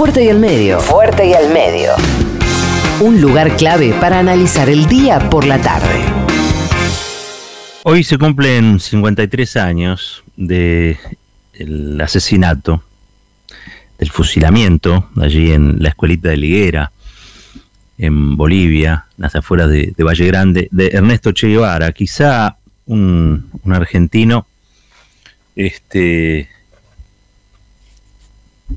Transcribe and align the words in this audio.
Fuerte 0.00 0.24
y 0.24 0.30
al 0.30 0.38
medio. 0.38 0.80
Fuerte 0.80 1.26
y 1.26 1.34
al 1.34 1.52
medio. 1.52 1.90
Un 3.00 3.20
lugar 3.20 3.54
clave 3.58 3.92
para 4.00 4.18
analizar 4.18 4.70
el 4.70 4.86
día 4.86 5.28
por 5.28 5.46
la 5.46 5.60
tarde. 5.60 6.02
Hoy 7.82 8.02
se 8.02 8.16
cumplen 8.16 8.80
53 8.80 9.56
años 9.58 10.24
del 10.38 10.96
asesinato, 12.02 12.82
del 13.98 14.10
fusilamiento, 14.10 15.10
allí 15.20 15.52
en 15.52 15.82
la 15.82 15.90
escuelita 15.90 16.30
de 16.30 16.38
Liguera, 16.38 16.92
en 17.98 18.38
Bolivia, 18.38 19.04
las 19.18 19.36
afueras 19.36 19.68
de, 19.68 19.92
Valle 19.98 20.26
Grande, 20.28 20.68
de 20.70 20.86
Ernesto 20.94 21.32
Che 21.32 21.48
Guevara, 21.48 21.92
quizá 21.92 22.56
un, 22.86 23.50
un 23.64 23.72
argentino 23.74 24.46
este, 25.54 26.48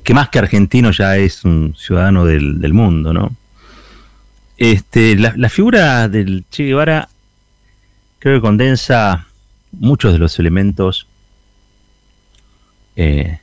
que 0.02 0.14
más 0.14 0.28
que 0.28 0.38
argentino 0.38 0.90
ya 0.90 1.16
es 1.16 1.44
un 1.44 1.74
ciudadano 1.76 2.24
del, 2.24 2.72
mundo, 2.72 3.12
¿no? 3.12 3.34
Este, 4.56 5.16
la, 5.16 5.48
figura 5.48 6.08
del 6.08 6.44
Che 6.50 6.64
Guevara 6.64 7.08
creo 8.18 8.38
que 8.38 8.40
condensa 8.40 9.26
muchos 9.72 10.12
de 10.12 10.18
los 10.18 10.38
elementos 10.38 11.08
eh, 12.96 13.40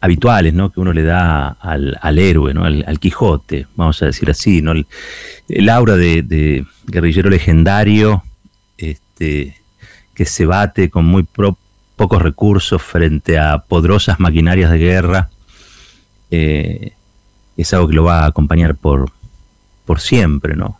habituales 0.00 0.54
¿no? 0.54 0.70
que 0.70 0.80
uno 0.80 0.92
le 0.92 1.02
da 1.02 1.48
al, 1.48 2.18
héroe, 2.18 2.54
¿no? 2.54 2.64
Al, 2.64 2.98
Quijote, 3.00 3.66
vamos 3.76 4.00
a 4.02 4.06
decir 4.06 4.30
así, 4.30 4.62
¿no? 4.62 4.72
el, 4.72 5.68
aura 5.68 5.96
de, 5.96 6.64
guerrillero 6.86 7.28
legendario 7.28 8.22
este, 8.78 9.60
que 10.14 10.24
se 10.24 10.46
bate 10.46 10.88
con 10.90 11.04
muy 11.04 11.24
pocos 11.96 12.22
recursos 12.22 12.80
frente 12.82 13.38
a 13.38 13.58
poderosas 13.58 14.20
maquinarias 14.20 14.70
de 14.70 14.78
guerra 14.78 15.30
eh, 16.30 16.92
es 17.56 17.74
algo 17.74 17.88
que 17.88 17.94
lo 17.94 18.04
va 18.04 18.20
a 18.20 18.26
acompañar 18.26 18.76
por, 18.76 19.10
por 19.84 20.00
siempre, 20.00 20.56
¿no? 20.56 20.78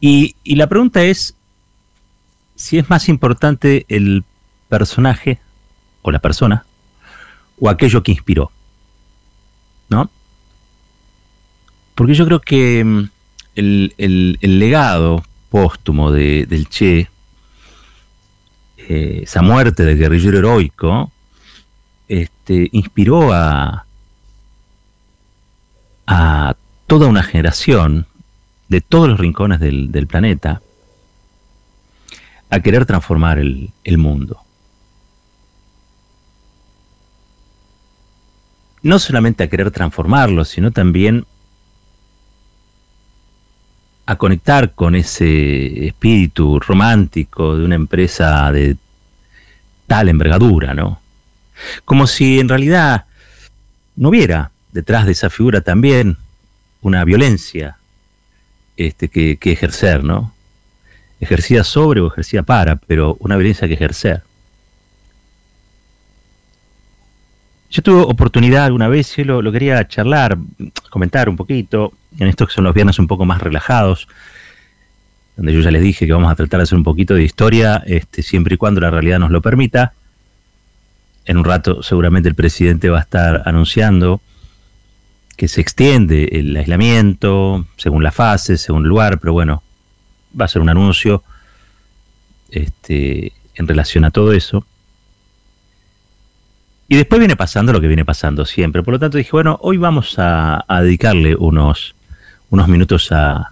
Y, 0.00 0.36
la 0.44 0.68
pregunta 0.68 1.02
es 1.02 1.34
si 2.54 2.78
es 2.78 2.88
más 2.88 3.08
importante 3.08 3.84
el 3.88 4.24
personaje 4.68 5.40
o 6.02 6.10
la 6.10 6.20
persona 6.20 6.64
o 7.58 7.68
aquello 7.68 8.02
que 8.02 8.12
inspiró, 8.12 8.52
¿no? 9.88 10.10
Porque 11.94 12.14
yo 12.14 12.24
creo 12.26 12.40
que 12.40 12.84
mm, 12.84 13.10
el, 13.56 14.38
legado 14.40 15.24
póstumo 15.50 16.12
de, 16.12 16.46
del 16.46 16.68
Che, 16.68 17.08
eh, 18.76 19.20
esa 19.24 19.42
muerte 19.42 19.84
del 19.84 19.98
guerrillero 19.98 20.38
heroico, 20.38 21.10
este, 22.08 22.68
inspiró 22.72 23.32
a, 23.32 23.84
toda 26.86 27.06
una 27.06 27.22
generación 27.22 28.06
de 28.68 28.80
todos 28.80 29.10
los 29.10 29.20
rincones 29.20 29.60
del, 29.60 30.06
planeta 30.06 30.62
a 32.48 32.60
querer 32.60 32.86
transformar 32.86 33.38
el, 33.38 33.70
el, 33.84 33.98
mundo. 33.98 34.40
No 38.82 38.98
solamente 38.98 39.44
a 39.44 39.48
querer 39.48 39.70
transformarlo, 39.70 40.46
sino 40.46 40.70
también 40.70 41.26
a 44.06 44.16
conectar 44.16 44.72
con 44.72 44.94
ese 44.94 45.88
espíritu 45.88 46.58
romántico 46.58 47.54
de 47.54 47.66
una 47.66 47.74
empresa 47.74 48.50
de 48.50 48.78
tal 49.86 50.08
envergadura, 50.08 50.72
¿no? 50.72 51.02
Como 51.84 52.06
si 52.06 52.40
en 52.40 52.48
realidad 52.48 53.04
no 53.96 54.10
hubiera 54.10 54.50
detrás 54.72 55.06
de 55.06 55.12
esa 55.12 55.30
figura 55.30 55.60
también 55.60 56.16
una 56.82 57.04
violencia 57.04 57.78
este, 58.76 59.08
que, 59.08 59.38
ejercer, 59.42 60.04
¿no? 60.04 60.32
Ejercida 61.20 61.64
sobre 61.64 62.00
o 62.00 62.06
ejercida 62.06 62.42
para, 62.42 62.76
pero 62.76 63.16
una 63.20 63.36
violencia 63.36 63.66
que 63.66 63.74
ejercer. 63.74 64.22
Yo 67.70 67.82
tuve 67.82 68.00
oportunidad 68.02 68.64
alguna 68.64 68.88
vez, 68.88 69.16
yo 69.16 69.24
lo, 69.24 69.52
quería 69.52 69.86
charlar, 69.88 70.38
comentar 70.90 71.28
un 71.28 71.36
poquito, 71.36 71.92
en 72.18 72.28
estos 72.28 72.48
que 72.48 72.54
son 72.54 72.64
los 72.64 72.74
viernes 72.74 72.98
un 72.98 73.08
poco 73.08 73.24
más 73.24 73.42
relajados, 73.42 74.08
donde 75.36 75.52
yo 75.52 75.60
ya 75.60 75.70
les 75.70 75.82
dije 75.82 76.06
que 76.06 76.12
vamos 76.12 76.30
a 76.30 76.36
tratar 76.36 76.58
de 76.60 76.64
hacer 76.64 76.78
un 76.78 76.84
poquito 76.84 77.14
de 77.14 77.24
historia, 77.24 77.82
este, 77.84 78.22
siempre 78.22 78.54
y 78.54 78.58
cuando 78.58 78.80
la 78.80 78.90
realidad 78.90 79.18
nos 79.18 79.30
lo 79.30 79.42
permita 79.42 79.92
en 81.28 81.36
un 81.36 81.44
rato 81.44 81.82
seguramente 81.82 82.28
el 82.28 82.34
presidente 82.34 82.88
va 82.88 82.98
a 82.98 83.02
estar 83.02 83.42
anunciando 83.44 84.20
que 85.36 85.46
se 85.46 85.60
extiende 85.60 86.24
el 86.32 86.56
aislamiento 86.56 87.66
según 87.76 88.02
la 88.02 88.10
fase, 88.10 88.56
según 88.56 88.82
el 88.82 88.88
lugar, 88.88 89.20
pero 89.20 89.34
bueno, 89.34 89.62
va 90.38 90.46
a 90.46 90.48
ser 90.48 90.62
un 90.62 90.70
anuncio 90.70 91.22
este, 92.50 93.32
en 93.54 93.68
relación 93.68 94.04
a 94.04 94.10
todo 94.10 94.32
eso. 94.32 94.66
Y 96.88 96.96
después 96.96 97.18
viene 97.18 97.36
pasando 97.36 97.72
lo 97.72 97.80
que 97.80 97.86
viene 97.86 98.06
pasando 98.06 98.46
siempre. 98.46 98.82
Por 98.82 98.94
lo 98.94 98.98
tanto 98.98 99.18
dije, 99.18 99.30
bueno, 99.30 99.58
hoy 99.62 99.76
vamos 99.76 100.14
a, 100.16 100.64
dedicarle 100.80 101.36
unos, 101.36 101.94
unos 102.48 102.66
minutos 102.66 103.12
a, 103.12 103.48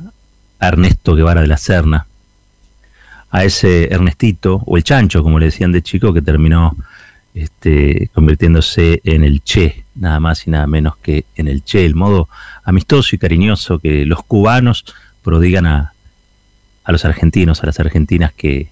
a 0.58 0.68
Ernesto 0.68 1.14
Guevara 1.14 1.42
de 1.42 1.46
la 1.46 1.58
Serna, 1.58 2.06
a 3.30 3.44
ese 3.44 3.92
Ernestito, 3.92 4.62
o 4.64 4.76
el 4.78 4.82
chancho, 4.82 5.22
como 5.22 5.38
le 5.38 5.46
decían 5.46 5.70
de 5.70 5.82
chico, 5.82 6.14
que 6.14 6.22
terminó 6.22 6.74
este, 7.36 8.08
convirtiéndose 8.14 9.02
en 9.04 9.22
el 9.22 9.42
Che, 9.44 9.84
nada 9.94 10.18
más 10.20 10.46
y 10.46 10.50
nada 10.50 10.66
menos 10.66 10.96
que 10.96 11.26
en 11.36 11.48
el 11.48 11.62
Che, 11.62 11.84
el 11.84 11.94
modo 11.94 12.30
amistoso 12.64 13.14
y 13.14 13.18
cariñoso 13.18 13.78
que 13.78 14.06
los 14.06 14.24
cubanos 14.24 14.86
prodigan 15.22 15.66
a, 15.66 15.92
a 16.82 16.92
los 16.92 17.04
argentinos, 17.04 17.62
a 17.62 17.66
las 17.66 17.78
argentinas 17.78 18.32
que, 18.32 18.70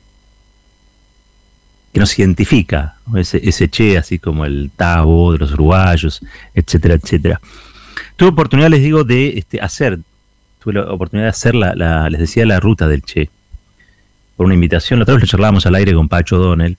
que 1.92 2.00
nos 2.00 2.18
identifica, 2.18 2.96
ese, 3.14 3.68
Che, 3.68 3.98
así 3.98 4.18
como 4.18 4.46
el 4.46 4.70
Tabo 4.74 5.32
de 5.32 5.38
los 5.40 5.52
uruguayos, 5.52 6.22
etcétera, 6.54 6.94
etcétera. 6.94 7.40
Tuve 8.16 8.30
oportunidad, 8.30 8.70
les 8.70 8.82
digo, 8.82 9.04
de 9.04 9.36
este, 9.36 9.60
hacer, 9.60 9.98
tuve 10.58 10.72
la 10.72 10.90
oportunidad 10.90 11.26
de 11.26 11.30
hacer, 11.30 11.54
la, 11.54 12.08
les 12.08 12.20
decía, 12.20 12.46
la 12.46 12.60
ruta 12.60 12.88
del 12.88 13.02
Che, 13.02 13.28
por 14.36 14.46
una 14.46 14.54
invitación, 14.54 15.00
la 15.00 15.02
otra 15.02 15.16
vez 15.16 15.24
lo 15.24 15.28
charlábamos 15.28 15.66
al 15.66 15.74
aire 15.74 15.92
con 15.92 16.08
Pacho 16.08 16.38
Donel, 16.38 16.78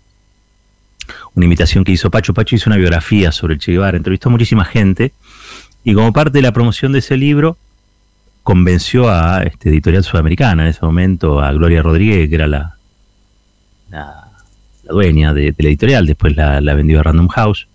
una 1.35 1.45
invitación 1.45 1.83
que 1.83 1.91
hizo 1.91 2.09
Pacho. 2.09 2.33
Pacho 2.33 2.55
hizo 2.55 2.69
una 2.69 2.77
biografía 2.77 3.31
sobre 3.31 3.55
el 3.55 3.59
Che 3.59 3.71
Guevara, 3.71 3.97
entrevistó 3.97 4.29
a 4.29 4.31
muchísima 4.31 4.65
gente 4.65 5.13
y 5.83 5.93
como 5.93 6.11
parte 6.13 6.37
de 6.37 6.41
la 6.41 6.51
promoción 6.51 6.91
de 6.91 6.99
ese 6.99 7.17
libro 7.17 7.57
convenció 8.43 9.09
a 9.09 9.43
este, 9.43 9.69
Editorial 9.69 10.03
Sudamericana 10.03 10.63
en 10.63 10.69
ese 10.69 10.85
momento, 10.85 11.39
a 11.41 11.51
Gloria 11.51 11.81
Rodríguez, 11.81 12.29
que 12.29 12.35
era 12.35 12.47
la, 12.47 12.77
la, 13.89 14.29
dueña 14.83 15.33
de, 15.33 15.53
la 15.57 15.67
editorial, 15.67 16.05
después 16.05 16.35
la, 16.35 16.59
vendió 16.75 16.99
a 16.99 17.03
Random 17.03 17.27
House, 17.29 17.67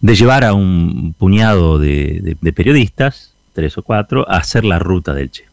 de 0.00 0.14
llevar 0.14 0.44
a 0.44 0.54
un 0.54 1.14
puñado 1.18 1.78
de, 1.78 2.36
de 2.40 2.52
periodistas, 2.54 3.34
tres 3.52 3.76
o 3.76 3.82
cuatro, 3.82 4.28
a 4.30 4.38
hacer 4.38 4.64
la 4.64 4.78
ruta 4.78 5.12
del 5.12 5.30
Che. 5.30 5.44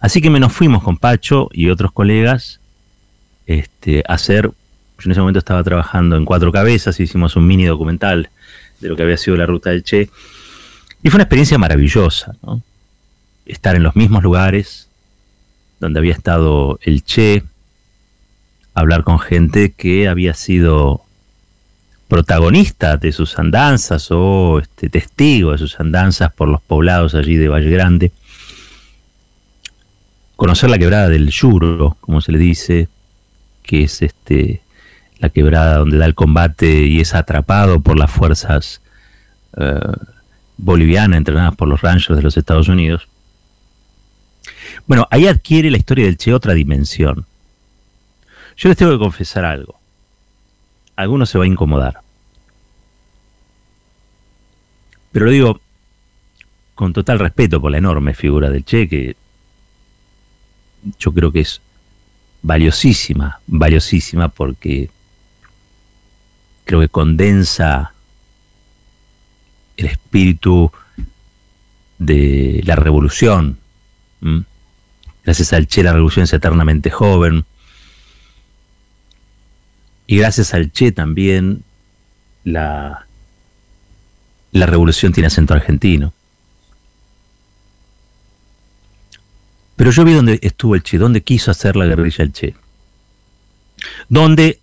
Así 0.00 0.20
que 0.20 0.30
nos 0.30 0.52
fuimos 0.52 0.82
con 0.82 0.96
Pacho 0.96 1.48
y 1.52 1.70
otros 1.70 1.92
colegas 1.92 2.60
este, 3.46 4.02
hacer, 4.06 4.50
yo 4.98 5.04
en 5.06 5.12
ese 5.12 5.20
momento 5.20 5.38
estaba 5.38 5.62
trabajando 5.62 6.16
en 6.16 6.24
Cuatro 6.24 6.52
Cabezas, 6.52 7.00
hicimos 7.00 7.36
un 7.36 7.46
mini 7.46 7.64
documental 7.64 8.30
de 8.80 8.88
lo 8.88 8.96
que 8.96 9.02
había 9.02 9.16
sido 9.16 9.36
la 9.36 9.46
ruta 9.46 9.70
del 9.70 9.82
Che, 9.82 10.08
y 11.02 11.10
fue 11.10 11.18
una 11.18 11.24
experiencia 11.24 11.58
maravillosa, 11.58 12.36
estar 13.46 13.76
en 13.76 13.82
los 13.82 13.96
mismos 13.96 14.22
lugares 14.22 14.88
donde 15.80 15.98
había 15.98 16.12
estado 16.12 16.78
el 16.82 17.04
Che, 17.04 17.44
hablar 18.72 19.04
con 19.04 19.18
gente 19.18 19.72
que 19.72 20.08
había 20.08 20.34
sido 20.34 21.02
protagonista 22.08 22.96
de 22.96 23.12
sus 23.12 23.38
andanzas 23.38 24.08
o 24.10 24.58
este, 24.60 24.88
testigo 24.88 25.52
de 25.52 25.58
sus 25.58 25.78
andanzas 25.80 26.32
por 26.32 26.48
los 26.48 26.60
poblados 26.62 27.14
allí 27.14 27.36
de 27.36 27.48
Valle 27.48 27.70
Grande, 27.70 28.12
conocer 30.36 30.70
la 30.70 30.78
quebrada 30.78 31.08
del 31.08 31.30
Yuro, 31.30 31.96
como 32.00 32.20
se 32.20 32.32
le 32.32 32.38
dice, 32.38 32.88
que 33.62 33.84
es 33.84 34.02
este 34.02 34.63
la 35.24 35.30
quebrada 35.30 35.78
donde 35.78 35.96
da 35.96 36.04
el 36.04 36.14
combate 36.14 36.86
y 36.86 37.00
es 37.00 37.14
atrapado 37.14 37.80
por 37.80 37.98
las 37.98 38.10
fuerzas 38.10 38.82
eh, 39.56 39.80
bolivianas 40.58 41.16
entrenadas 41.16 41.56
por 41.56 41.66
los 41.66 41.80
Rangers 41.80 42.14
de 42.14 42.22
los 42.22 42.36
Estados 42.36 42.68
Unidos. 42.68 43.08
Bueno, 44.86 45.08
ahí 45.10 45.26
adquiere 45.26 45.70
la 45.70 45.78
historia 45.78 46.04
del 46.04 46.18
Che 46.18 46.34
otra 46.34 46.52
dimensión. 46.52 47.24
Yo 48.58 48.68
les 48.68 48.76
tengo 48.76 48.92
que 48.92 48.98
confesar 48.98 49.46
algo. 49.46 49.76
Alguno 50.94 51.24
se 51.24 51.38
va 51.38 51.44
a 51.44 51.48
incomodar. 51.48 52.00
Pero 55.10 55.24
lo 55.24 55.30
digo 55.30 55.60
con 56.74 56.92
total 56.92 57.18
respeto 57.18 57.62
por 57.62 57.70
la 57.70 57.78
enorme 57.78 58.12
figura 58.12 58.50
del 58.50 58.64
Che, 58.66 58.88
que 58.88 59.16
yo 60.98 61.14
creo 61.14 61.32
que 61.32 61.40
es 61.40 61.62
valiosísima, 62.42 63.40
valiosísima 63.46 64.28
porque 64.28 64.90
creo 66.64 66.80
que 66.80 66.88
condensa 66.88 67.92
el 69.76 69.86
espíritu 69.86 70.70
de 71.98 72.62
la 72.64 72.76
revolución. 72.76 73.58
Gracias 75.24 75.52
al 75.52 75.66
Che 75.66 75.82
la 75.82 75.92
revolución 75.92 76.24
es 76.24 76.32
eternamente 76.32 76.90
joven. 76.90 77.44
Y 80.06 80.18
gracias 80.18 80.54
al 80.54 80.70
Che 80.70 80.92
también 80.92 81.64
la, 82.44 83.06
la 84.52 84.66
revolución 84.66 85.12
tiene 85.12 85.28
acento 85.28 85.54
argentino. 85.54 86.12
Pero 89.76 89.90
yo 89.90 90.04
vi 90.04 90.12
dónde 90.12 90.38
estuvo 90.42 90.74
el 90.74 90.82
Che, 90.82 90.98
dónde 90.98 91.22
quiso 91.22 91.50
hacer 91.50 91.74
la 91.76 91.86
guerrilla 91.86 92.24
el 92.24 92.32
Che. 92.32 92.54
Donde 94.08 94.60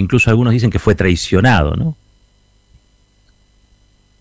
incluso 0.00 0.30
algunos 0.30 0.52
dicen 0.52 0.70
que 0.70 0.78
fue 0.78 0.94
traicionado, 0.94 1.76
¿no? 1.76 1.96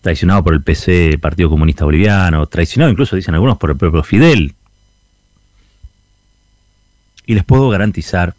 Traicionado 0.01 0.43
por 0.43 0.53
el 0.53 0.61
PC, 0.61 1.17
Partido 1.19 1.49
Comunista 1.49 1.85
Boliviano, 1.85 2.45
traicionado 2.47 2.91
incluso, 2.91 3.15
dicen 3.15 3.33
algunos, 3.33 3.57
por 3.57 3.71
el 3.71 3.77
propio 3.77 4.03
Fidel. 4.03 4.55
Y 7.25 7.33
les 7.33 7.43
puedo 7.43 7.69
garantizar 7.69 8.35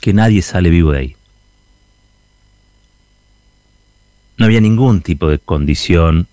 que 0.00 0.12
nadie 0.12 0.42
sale 0.42 0.70
vivo 0.70 0.92
de 0.92 0.98
ahí. 0.98 1.16
No 4.38 4.44
había 4.46 4.60
ningún 4.60 5.00
tipo 5.00 5.28
de 5.28 5.38
condición 5.38 6.26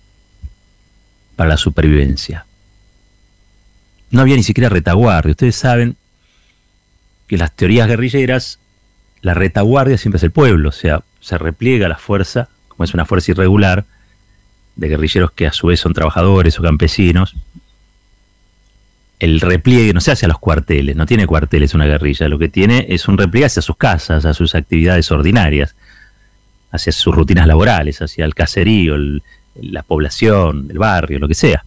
para 1.36 1.50
la 1.50 1.56
supervivencia. 1.56 2.46
No 4.10 4.20
había 4.20 4.36
ni 4.36 4.42
siquiera 4.42 4.68
retaguardia. 4.68 5.32
Ustedes 5.32 5.56
saben 5.56 5.96
que 7.26 7.38
las 7.38 7.52
teorías 7.52 7.88
guerrilleras, 7.88 8.58
la 9.24 9.32
retaguardia 9.32 9.96
siempre 9.96 10.18
es 10.18 10.22
el 10.22 10.32
pueblo, 10.32 10.68
o 10.68 10.72
sea, 10.72 11.02
se 11.20 11.38
repliega 11.38 11.88
la 11.88 11.96
fuerza, 11.96 12.50
como 12.68 12.84
es 12.84 12.92
una 12.92 13.06
fuerza 13.06 13.32
irregular, 13.32 13.86
de 14.76 14.88
guerrilleros 14.88 15.30
que 15.30 15.46
a 15.46 15.52
su 15.52 15.68
vez 15.68 15.80
son 15.80 15.94
trabajadores 15.94 16.58
o 16.58 16.62
campesinos. 16.62 17.34
El 19.18 19.40
repliegue 19.40 19.94
no 19.94 20.02
se 20.02 20.12
hace 20.12 20.26
a 20.26 20.28
los 20.28 20.38
cuarteles, 20.38 20.94
no 20.94 21.06
tiene 21.06 21.26
cuarteles 21.26 21.72
una 21.72 21.86
guerrilla, 21.86 22.28
lo 22.28 22.38
que 22.38 22.50
tiene 22.50 22.84
es 22.90 23.08
un 23.08 23.16
repliegue 23.16 23.46
hacia 23.46 23.62
sus 23.62 23.78
casas, 23.78 24.26
a 24.26 24.34
sus 24.34 24.54
actividades 24.54 25.10
ordinarias 25.10 25.74
hacia 26.70 26.92
sus 26.92 27.14
rutinas 27.14 27.46
laborales, 27.46 28.02
hacia 28.02 28.26
el 28.26 28.34
caserío, 28.34 28.96
la 29.54 29.82
población, 29.84 30.66
el 30.68 30.76
barrio, 30.76 31.18
lo 31.18 31.28
que 31.28 31.34
sea. 31.34 31.64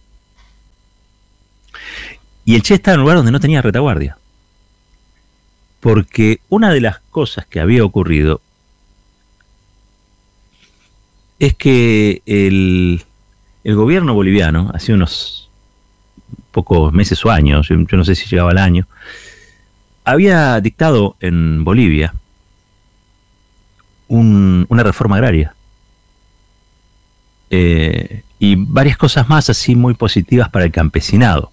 Y 2.44 2.54
el 2.54 2.62
Che 2.62 2.74
estaba 2.74 2.94
en 2.94 3.00
un 3.00 3.02
lugar 3.02 3.16
donde 3.16 3.32
no 3.32 3.40
tenía 3.40 3.62
retaguardia. 3.62 4.16
Porque 5.80 6.40
una 6.48 6.72
de 6.72 6.80
las 6.80 7.00
cosas 7.10 7.46
que 7.46 7.60
había 7.60 7.84
ocurrido 7.84 8.40
es 11.38 11.54
que 11.54 12.22
el, 12.26 13.04
gobierno 13.64 14.14
boliviano, 14.14 14.70
hace 14.74 14.92
unos 14.92 15.50
pocos 16.50 16.92
meses 16.92 17.24
o 17.24 17.30
años, 17.30 17.68
yo 17.68 17.96
no 17.96 18.04
sé 18.04 18.14
si 18.14 18.28
llegaba 18.28 18.50
al 18.50 18.58
año, 18.58 18.88
había 20.04 20.60
dictado 20.60 21.16
en 21.20 21.64
Bolivia 21.64 22.14
una 24.08 24.82
reforma 24.82 25.16
agraria. 25.16 25.54
Eh, 27.50 28.22
y 28.38 28.54
varias 28.56 28.96
cosas 28.96 29.28
más 29.28 29.50
así 29.50 29.74
muy 29.74 29.94
positivas 29.94 30.48
para 30.48 30.64
el 30.64 30.72
campesinado. 30.72 31.50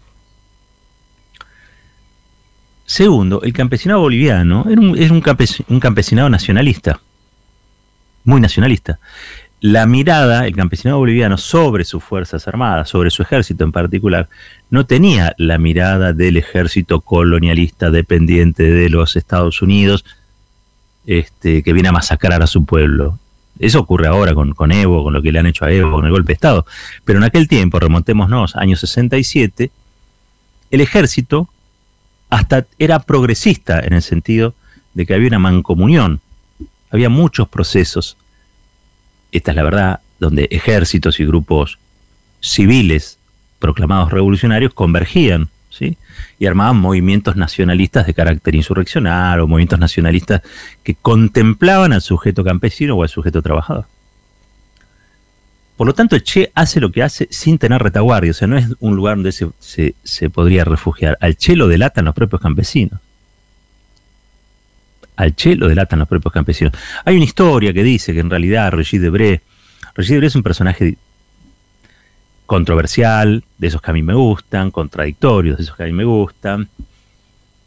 Segundo, 2.86 3.42
el 3.42 3.52
campesinado 3.52 4.02
boliviano 4.02 4.66
era 4.70 4.80
un, 4.80 4.98
es 4.98 5.10
un, 5.10 5.24
un 5.70 5.80
campesinado 5.80 6.30
nacionalista, 6.30 7.00
muy 8.24 8.40
nacionalista. 8.40 9.00
La 9.60 9.88
mirada, 9.88 10.46
el 10.46 10.56
campesinado 10.56 11.00
boliviano, 11.00 11.38
sobre 11.38 11.86
sus 11.86 12.04
Fuerzas 12.04 12.48
Armadas, 12.48 12.90
sobre 12.90 13.10
su 13.10 13.24
ejército 13.24 13.64
en 13.64 13.72
particular, 13.72 14.30
no 14.70 14.86
tenía 14.86 15.34
la 15.40 15.58
mirada 15.58 16.14
del 16.14 16.38
ejército 16.38 17.02
colonialista 17.02 17.90
dependiente 17.90 18.64
de 18.64 18.90
los 18.90 19.16
Estados 19.16 19.64
Unidos, 19.64 20.06
este, 21.08 21.64
que 21.64 21.74
viene 21.74 21.90
a 21.90 21.94
masacrar 21.94 22.44
a 22.44 22.48
su 22.48 22.66
pueblo. 22.66 23.18
Eso 23.58 23.80
ocurre 23.80 24.08
ahora 24.08 24.36
con, 24.36 24.54
con, 24.54 24.72
Evo, 24.72 25.04
con 25.04 25.14
lo 25.14 25.22
que 25.24 25.32
le 25.32 25.40
han 25.40 25.48
hecho 25.48 25.66
a 25.66 25.72
Evo, 25.72 25.94
con 25.94 26.06
el 26.06 26.12
golpe 26.12 26.28
de 26.28 26.34
Estado. 26.34 26.66
Pero 27.04 27.18
en 27.18 27.24
aquel 27.24 27.48
tiempo, 27.48 27.80
remontémonos, 27.80 28.56
años 28.56 28.82
67, 28.82 29.72
el 30.70 30.82
ejército 30.82 31.50
hasta 32.36 32.66
era 32.80 33.00
progresista 33.00 33.80
en 33.80 33.94
el 33.94 34.02
sentido 34.02 34.56
de 34.94 35.06
que 35.06 35.14
había 35.14 35.30
una 35.30 35.40
mancomunión. 35.40 36.20
Había 36.90 37.08
muchos 37.08 37.48
procesos, 37.48 38.18
esta 39.32 39.52
es 39.52 39.56
la 39.56 39.64
verdad, 39.64 40.00
donde 40.20 40.50
ejércitos 40.52 41.22
y 41.22 41.26
grupos 41.26 41.80
civiles 42.42 43.20
proclamados 43.60 44.12
revolucionarios 44.12 44.74
convergían 44.74 45.50
y 46.38 46.46
armaban 46.46 46.78
movimientos 46.78 47.38
nacionalistas 47.38 48.06
de 48.06 48.14
carácter 48.14 48.56
insurreccional 48.56 49.40
o 49.40 49.48
movimientos 49.48 49.80
nacionalistas 49.80 50.42
que 50.84 50.96
contemplaban 50.96 51.94
al 51.94 52.02
sujeto 52.02 52.44
campesino 52.44 52.96
o 52.96 53.04
al 53.04 53.10
sujeto 53.10 53.42
trabajador. 53.42 53.86
Por 55.78 55.88
lo 55.88 55.94
tanto, 55.94 56.16
el 56.16 56.24
Che 56.24 56.52
hace 56.56 56.80
lo 56.80 56.92
que 56.92 57.04
hace 57.04 57.28
sin 57.30 57.58
tener 57.58 57.82
retaguardia, 57.82 58.32
o 58.32 58.34
sea, 58.34 58.48
no 58.48 58.58
es 58.58 58.68
un 58.80 58.96
lugar 58.96 59.18
donde 59.18 59.32
se, 59.32 60.30
podría 60.30 60.64
refugiar. 60.64 61.18
Al 61.20 61.36
Che 61.36 61.56
lo 61.56 61.68
delatan 61.68 62.06
los 62.06 62.16
propios 62.16 62.42
campesinos. 62.42 63.00
Al 65.18 65.36
Che 65.36 65.56
lo 65.56 65.68
delatan 65.68 66.00
los 66.00 66.08
propios 66.08 66.34
campesinos. 66.34 66.74
Hay 67.04 67.16
una 67.16 67.26
historia 67.26 67.74
que 67.74 67.84
dice 67.84 68.14
que 68.14 68.22
en 68.22 68.30
realidad 68.30 68.72
Regis 68.72 69.02
Debré, 69.02 69.42
Regis 69.96 70.12
Debré 70.12 70.28
es 70.28 70.36
un 70.36 70.44
personaje 70.44 70.98
controversial, 72.46 73.44
de 73.58 73.68
esos 73.68 73.82
que 73.82 73.92
a 73.92 73.94
mí 73.94 74.04
me 74.04 74.14
gustan, 74.14 74.72
contradictorios, 74.72 75.58
de 75.58 75.64
esos 75.64 75.76
que 75.76 75.84
a 75.84 75.88
mí 75.88 75.94
me 75.94 76.06
gustan. 76.06 76.70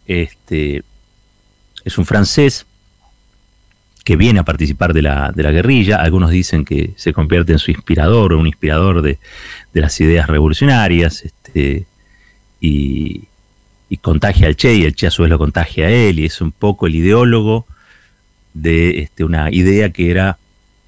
Este, 0.06 0.82
es 1.84 1.98
un 1.98 2.06
francés 2.06 2.64
que 4.08 4.16
viene 4.16 4.40
a 4.40 4.42
participar 4.42 4.94
de 4.94 5.02
la, 5.02 5.32
de 5.36 5.42
la 5.42 5.50
guerrilla. 5.50 5.96
Algunos 5.96 6.30
dicen 6.30 6.64
que 6.64 6.92
se 6.96 7.12
convierte 7.12 7.52
en 7.52 7.58
su 7.58 7.72
inspirador 7.72 8.32
o 8.32 8.38
un 8.38 8.46
inspirador 8.46 9.02
de, 9.02 9.18
las 9.74 10.00
ideas 10.00 10.28
revolucionarias. 10.28 11.26
Este, 11.26 11.84
y, 12.58 13.28
contagia 14.00 14.46
al 14.46 14.56
Che 14.56 14.74
y 14.74 14.84
el 14.84 14.94
Che 14.94 15.08
a 15.08 15.10
su 15.10 15.20
vez 15.20 15.30
lo 15.30 15.36
contagia 15.36 15.88
a 15.88 15.90
él. 15.90 16.20
Y 16.20 16.24
es 16.24 16.40
un 16.40 16.52
poco 16.52 16.86
el 16.86 16.94
ideólogo 16.94 17.66
de 18.54 19.00
este, 19.00 19.24
una 19.24 19.50
idea 19.50 19.90
que 19.90 20.10
era 20.10 20.38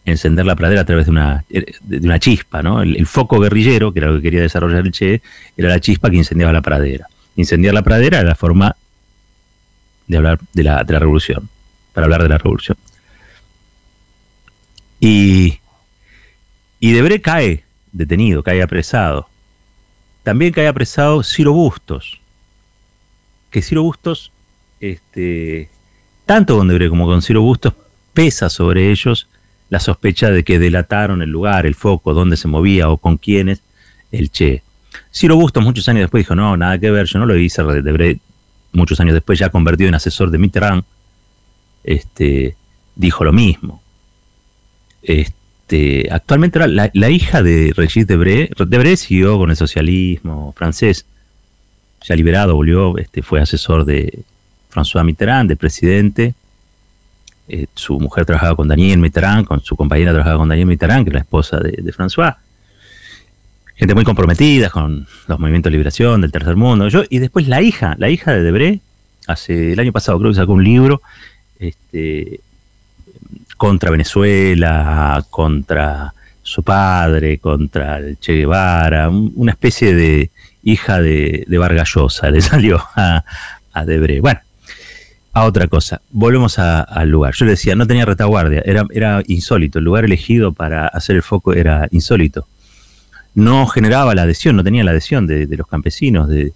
encender 0.07 0.47
la 0.47 0.57
pradera 0.57 0.81
a 0.81 0.87
través 0.87 1.05
de 1.05 1.11
una, 1.11 1.45
de 1.51 1.99
una 1.99 2.19
chispa, 2.19 2.63
¿no? 2.63 2.81
El, 2.81 3.07
foco 3.07 3.39
guerrillero, 3.39 3.93
que 3.93 3.99
era 3.99 4.09
lo 4.09 4.17
que 4.17 4.23
quería 4.23 4.41
desarrollar 4.41 4.87
el 4.87 4.93
Che, 4.93 5.21
era 5.59 5.69
la 5.69 5.79
chispa 5.79 6.09
que 6.09 6.17
incendiaba 6.17 6.55
la 6.55 6.63
pradera. 6.63 7.07
Incendiar 7.37 7.75
la 7.75 7.83
pradera 7.83 8.21
era 8.21 8.29
la 8.31 8.35
forma 8.35 8.77
de 10.07 10.17
hablar 10.17 10.39
de 10.55 10.63
la, 10.65 10.85
de 10.85 10.93
la 10.95 10.99
revolución, 10.99 11.51
para 11.93 12.07
hablar 12.07 12.23
de 12.23 12.31
la 12.31 12.39
revolución. 12.39 12.79
Y, 15.01 15.59
y 16.79 16.93
Debré 16.93 17.21
cae 17.21 17.65
detenido, 17.91 18.43
cae 18.43 18.63
apresado. 18.63 19.29
También 20.23 20.53
cae 20.53 20.69
apresado 20.69 21.23
Ciro 21.23 21.53
Bustos, 21.53 22.21
que 23.51 23.63
Ciro 23.63 23.83
Bustos, 23.83 24.31
este, 24.79 25.71
tanto 26.27 26.57
con 26.57 26.69
Debré 26.69 26.91
como 26.91 27.07
con 27.07 27.23
Ciro 27.23 27.41
Bustos, 27.41 27.75
pesa 28.13 28.51
sobre 28.51 28.91
ellos 28.91 29.29
la 29.71 29.81
sospecha 29.81 30.31
de 30.31 30.45
que 30.45 30.59
delataron 30.59 31.23
el 31.23 31.31
lugar, 31.31 31.65
el 31.65 31.75
foco, 31.75 32.13
dónde 32.13 32.37
se 32.37 32.49
movía 32.49 32.91
o 32.91 32.99
con 32.99 33.17
quiénes, 33.17 33.63
el 34.13 34.31
Che. 34.31 34.63
Ciro 35.13 35.37
Bustos 35.37 35.63
muchos 35.63 35.89
años 35.89 36.03
después 36.03 36.25
dijo, 36.25 36.35
no, 36.35 36.57
nada 36.57 36.79
que 36.79 36.91
ver, 36.91 37.07
yo 37.07 37.19
no 37.19 37.27
lo 37.27 37.37
hice, 37.37 37.63
de 37.63 38.21
muchos 38.73 39.01
años 39.01 39.15
después 39.15 39.39
ya 39.39 39.49
convertido 39.49 39.89
en 39.89 39.95
asesor 39.95 40.31
de 40.31 40.39
Mitterrand, 40.39 40.85
este, 41.85 42.57
dijo 42.95 43.25
lo 43.25 43.33
mismo. 43.33 43.81
Este, 45.03 46.09
actualmente 46.11 46.59
la, 46.67 47.11
hija 47.11 47.43
de 47.43 47.73
Regis 47.77 48.07
Debré, 48.07 48.51
Debré 48.67 48.97
siguió 48.97 49.39
con 49.39 49.51
el 49.51 49.57
socialismo 49.57 50.53
francés, 50.57 51.07
ya 52.03 52.17
liberado, 52.17 52.55
volvió, 52.55 52.97
este, 52.99 53.23
fue 53.23 53.41
asesor 53.41 53.85
de 53.85 54.21
François 54.73 55.05
Mitterrand, 55.05 55.49
de 55.49 55.57
presidente, 55.57 56.35
eh, 57.53 57.67
su 57.75 57.99
mujer 57.99 58.25
trabajaba 58.25 58.55
con 58.55 58.69
Daniel 58.69 59.01
Mitterrand, 59.01 59.45
con 59.45 59.61
su 59.61 59.75
compañera 59.75 60.13
trabajaba 60.13 60.39
con 60.39 60.49
Daniel 60.49 60.69
Mitterrand, 60.69 61.05
que 61.05 61.11
es 61.11 61.15
la 61.15 61.21
esposa 61.21 61.59
de, 61.59 61.93
François. 61.93 62.37
Gente 63.75 63.93
muy 63.93 64.05
comprometida 64.05 64.71
con 64.71 65.09
los 65.27 65.39
movimientos 65.41 65.69
de 65.69 65.73
liberación 65.73 66.21
del 66.21 66.31
tercer 66.31 66.55
mundo. 66.55 66.87
Y 67.09 67.19
después 67.19 67.49
la 67.49 67.61
hija, 67.61 67.97
la 67.99 68.09
hija 68.09 68.33
de 68.33 68.43
Debré, 68.45 68.81
hace 69.27 69.73
el 69.73 69.81
año 69.81 69.91
pasado 69.91 70.19
creo 70.21 70.31
que 70.31 70.37
sacó 70.37 70.53
un 70.53 70.63
libro 70.63 71.03
este, 71.59 72.41
contra 73.61 73.91
Venezuela, 73.91 75.23
contra 75.29 76.15
su 76.43 76.63
padre, 76.63 77.37
contra 77.37 77.99
el 77.99 78.19
Che 78.19 78.33
Guevara, 78.33 79.11
una 79.11 79.53
especie 79.53 79.95
de 79.95 80.31
hija 80.63 80.99
de, 80.99 81.45
de 81.47 81.59
Vargallosa 81.59 82.31
le 82.31 82.41
salió 82.41 82.83
a, 82.97 83.23
Debré. 83.85 84.23
Bueno, 84.23 84.41
a 85.35 85.45
otra 85.45 85.67
cosa. 85.67 86.01
Volvemos 86.09 86.59
al 86.59 87.11
lugar. 87.11 87.35
Yo 87.35 87.45
le 87.45 87.51
decía, 87.51 87.75
no 87.75 87.87
tenía 87.87 88.07
retaguardia, 88.07 88.63
era, 88.65 88.87
era 88.95 89.23
insólito. 89.27 89.79
El 89.79 89.85
lugar 89.85 90.07
elegido 90.07 90.55
para 90.55 90.87
hacer 90.87 91.17
el 91.17 91.23
foco 91.23 91.53
era 91.53 91.87
insólito. 91.91 92.47
no 93.35 93.67
generaba 93.67 94.15
la 94.15 94.23
adhesión, 94.23 94.57
no 94.57 94.65
tenía 94.65 94.85
la 94.85 94.93
adhesión 94.93 95.27
de, 95.27 95.47
los 95.55 95.67
campesinos, 95.67 96.31
de, 96.31 96.55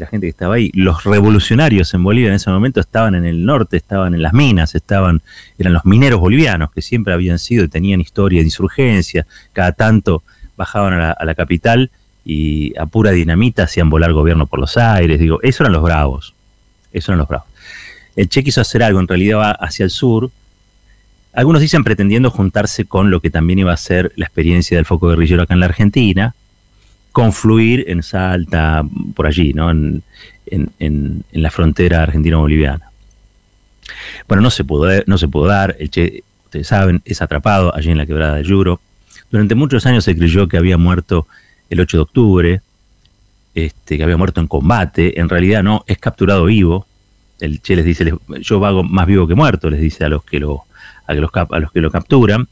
la 0.00 0.06
gente 0.06 0.26
que 0.26 0.30
estaba 0.30 0.56
ahí. 0.56 0.70
Los 0.74 1.04
revolucionarios 1.04 1.94
en 1.94 2.02
Bolivia 2.02 2.28
en 2.28 2.34
ese 2.34 2.50
momento 2.50 2.80
estaban 2.80 3.14
en 3.14 3.24
el 3.24 3.44
norte, 3.44 3.76
estaban 3.76 4.14
en 4.14 4.22
las 4.22 4.32
minas, 4.32 4.74
estaban, 4.74 5.22
eran 5.58 5.72
los 5.72 5.84
mineros 5.84 6.20
bolivianos 6.20 6.72
que 6.72 6.82
siempre 6.82 7.14
habían 7.14 7.38
sido 7.38 7.64
y 7.64 7.68
tenían 7.68 8.00
historia 8.00 8.40
de 8.40 8.46
insurgencia, 8.46 9.26
cada 9.52 9.72
tanto 9.72 10.22
bajaban 10.56 10.94
a 10.94 11.24
la, 11.24 11.34
capital 11.34 11.90
y 12.24 12.76
a 12.78 12.86
pura 12.86 13.10
dinamita 13.10 13.64
hacían 13.64 13.90
volar 13.90 14.12
gobierno 14.12 14.46
por 14.46 14.58
los 14.58 14.76
aires, 14.76 15.18
digo, 15.18 15.40
esos 15.42 15.60
eran 15.62 15.72
los 15.72 15.82
bravos, 15.82 16.34
esos 16.92 17.10
eran 17.10 17.18
los 17.18 17.28
bravos. 17.28 17.48
El 18.16 18.28
Che 18.28 18.42
quiso 18.44 18.60
hacer 18.60 18.82
algo, 18.82 19.00
en 19.00 19.08
realidad 19.08 19.38
va 19.38 19.50
hacia 19.50 19.84
el 19.84 19.90
sur, 19.90 20.30
algunos 21.32 21.60
dicen 21.60 21.82
pretendiendo 21.82 22.30
juntarse 22.30 22.84
con 22.84 23.10
lo 23.10 23.20
que 23.20 23.30
también 23.30 23.58
iba 23.58 23.72
a 23.72 23.76
ser 23.76 24.12
la 24.16 24.24
experiencia 24.24 24.76
del 24.76 24.86
foco 24.86 25.08
guerrillero 25.08 25.42
acá 25.42 25.54
en 25.54 25.60
la 25.60 25.66
Argentina, 25.66 26.34
confluir 27.14 27.84
en 27.86 28.02
Salta, 28.02 28.84
por 29.14 29.28
allí, 29.28 29.52
¿no? 29.54 29.70
en, 29.70 30.02
la 31.30 31.50
frontera 31.52 32.02
argentino-boliviana. 32.02 32.90
Bueno, 34.26 34.42
no 34.42 34.50
se, 34.50 34.64
pudo, 34.64 34.90
no 35.06 35.16
se 35.16 35.28
pudo 35.28 35.46
dar, 35.46 35.76
el 35.78 35.90
Che, 35.90 36.24
ustedes 36.46 36.66
saben, 36.66 37.02
es 37.04 37.22
atrapado 37.22 37.72
allí 37.74 37.90
en 37.90 37.98
la 37.98 38.06
quebrada 38.06 38.34
de 38.34 38.42
Yuro. 38.42 38.80
Durante 39.30 39.54
muchos 39.54 39.86
años 39.86 40.04
se 40.04 40.16
creyó 40.16 40.48
que 40.48 40.56
había 40.56 40.76
muerto 40.76 41.28
el 41.70 41.80
8 41.80 41.98
de 41.98 42.02
octubre, 42.02 42.60
este, 43.54 43.96
que 43.96 44.02
había 44.02 44.16
muerto 44.16 44.40
en 44.40 44.48
combate, 44.48 45.20
en 45.20 45.28
realidad 45.28 45.62
no, 45.62 45.84
es 45.86 45.98
capturado 45.98 46.46
vivo. 46.46 46.84
El 47.38 47.62
Che 47.62 47.76
les 47.76 47.84
dice, 47.84 48.12
yo 48.40 48.58
vago 48.58 48.82
más 48.82 49.06
vivo 49.06 49.28
que 49.28 49.36
muerto, 49.36 49.70
les 49.70 49.80
dice 49.80 50.04
a 50.04 50.08
los 50.08 50.24
que 50.24 50.40
lo, 50.40 50.64
a, 51.06 51.14
los, 51.14 51.30
a 51.32 51.58
los 51.60 51.70
que 51.70 51.80
lo 51.80 51.92
capturan, 51.92 52.48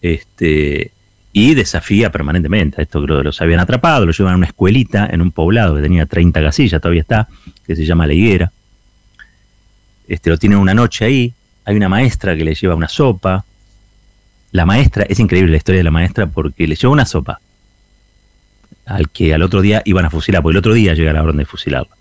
este, 0.00 0.92
y 1.32 1.54
desafía 1.54 2.12
permanentemente 2.12 2.80
a 2.80 2.82
esto 2.82 3.00
que 3.00 3.06
los 3.06 3.40
habían 3.40 3.60
atrapado, 3.60 4.04
lo 4.04 4.12
llevan 4.12 4.34
a 4.34 4.36
una 4.36 4.46
escuelita 4.46 5.08
en 5.10 5.22
un 5.22 5.32
poblado 5.32 5.74
que 5.76 5.82
tenía 5.82 6.06
30 6.06 6.42
casillas, 6.42 6.80
todavía 6.80 7.00
está, 7.00 7.28
que 7.66 7.74
se 7.74 7.86
llama 7.86 8.06
La 8.06 8.12
Higuera. 8.12 8.52
Este, 10.06 10.28
lo 10.28 10.36
tienen 10.36 10.58
una 10.58 10.74
noche 10.74 11.06
ahí, 11.06 11.32
hay 11.64 11.76
una 11.76 11.88
maestra 11.88 12.36
que 12.36 12.44
le 12.44 12.54
lleva 12.54 12.74
una 12.74 12.88
sopa. 12.88 13.44
La 14.50 14.66
maestra, 14.66 15.04
es 15.08 15.18
increíble 15.20 15.52
la 15.52 15.56
historia 15.56 15.78
de 15.78 15.84
la 15.84 15.90
maestra 15.90 16.26
porque 16.26 16.66
le 16.66 16.74
lleva 16.74 16.92
una 16.92 17.06
sopa 17.06 17.40
al 18.84 19.08
que 19.10 19.32
al 19.32 19.42
otro 19.42 19.62
día 19.62 19.80
iban 19.86 20.04
a 20.04 20.10
fusilar, 20.10 20.42
porque 20.42 20.52
el 20.52 20.58
otro 20.58 20.74
día 20.74 20.92
llega 20.92 21.12
la 21.12 21.22
orden 21.22 21.38
de 21.38 21.46
fusilarlo. 21.46 21.94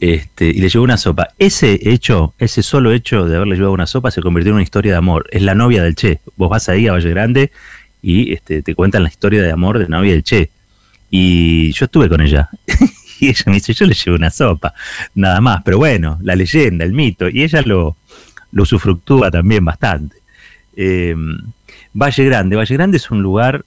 Este, 0.00 0.46
y 0.46 0.54
le 0.54 0.70
llevó 0.70 0.84
una 0.84 0.96
sopa. 0.96 1.28
Ese 1.38 1.78
hecho, 1.82 2.32
ese 2.38 2.62
solo 2.62 2.90
hecho 2.90 3.26
de 3.26 3.36
haberle 3.36 3.56
llevado 3.56 3.74
una 3.74 3.86
sopa 3.86 4.10
se 4.10 4.22
convirtió 4.22 4.50
en 4.50 4.54
una 4.54 4.62
historia 4.62 4.92
de 4.92 4.98
amor. 4.98 5.28
Es 5.30 5.42
la 5.42 5.54
novia 5.54 5.82
del 5.82 5.94
Che. 5.94 6.20
Vos 6.36 6.48
vas 6.48 6.70
ahí 6.70 6.88
a 6.88 6.92
Valle 6.92 7.10
Grande 7.10 7.52
y 8.00 8.32
este, 8.32 8.62
te 8.62 8.74
cuentan 8.74 9.02
la 9.02 9.10
historia 9.10 9.42
de 9.42 9.52
amor 9.52 9.78
de 9.78 9.84
la 9.88 9.98
novia 9.98 10.12
del 10.12 10.24
Che. 10.24 10.50
Y 11.10 11.72
yo 11.72 11.84
estuve 11.84 12.08
con 12.08 12.22
ella. 12.22 12.48
y 13.20 13.28
ella 13.28 13.42
me 13.46 13.54
dice, 13.54 13.74
yo 13.74 13.84
le 13.84 13.92
llevo 13.92 14.16
una 14.16 14.30
sopa, 14.30 14.72
nada 15.14 15.40
más. 15.42 15.62
Pero 15.64 15.76
bueno, 15.76 16.18
la 16.22 16.34
leyenda, 16.34 16.86
el 16.86 16.94
mito. 16.94 17.28
Y 17.28 17.42
ella 17.42 17.60
lo, 17.60 17.96
lo 18.52 19.30
también 19.30 19.66
bastante. 19.66 20.16
Eh, 20.76 21.14
Valle 21.92 22.24
Grande. 22.24 22.56
Valle 22.56 22.74
Grande 22.74 22.96
es 22.96 23.10
un 23.10 23.20
lugar, 23.20 23.66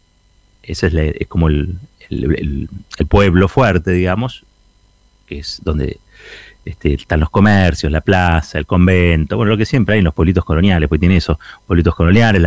ese 0.63 0.87
es, 0.87 0.93
es 0.95 1.27
como 1.27 1.47
el, 1.47 1.77
el 2.09 2.69
pueblo 3.07 3.47
fuerte, 3.47 3.91
digamos, 3.91 4.45
que 5.27 5.37
es 5.37 5.61
donde 5.63 5.99
este, 6.65 6.93
están 6.93 7.19
los 7.19 7.29
comercios, 7.29 7.91
la 7.91 7.99
plaza, 8.01 8.57
el 8.57 8.65
convento, 8.65 9.35
bueno, 9.35 9.51
lo 9.51 9.57
que 9.57 9.65
siempre 9.65 9.93
hay 9.93 9.99
en 9.99 10.05
los 10.05 10.13
pueblitos 10.13 10.45
coloniales, 10.45 10.87
pues 10.87 10.99
tiene 10.99 11.17
eso, 11.17 11.37
pueblitos 11.67 11.93
coloniales, 11.93 12.41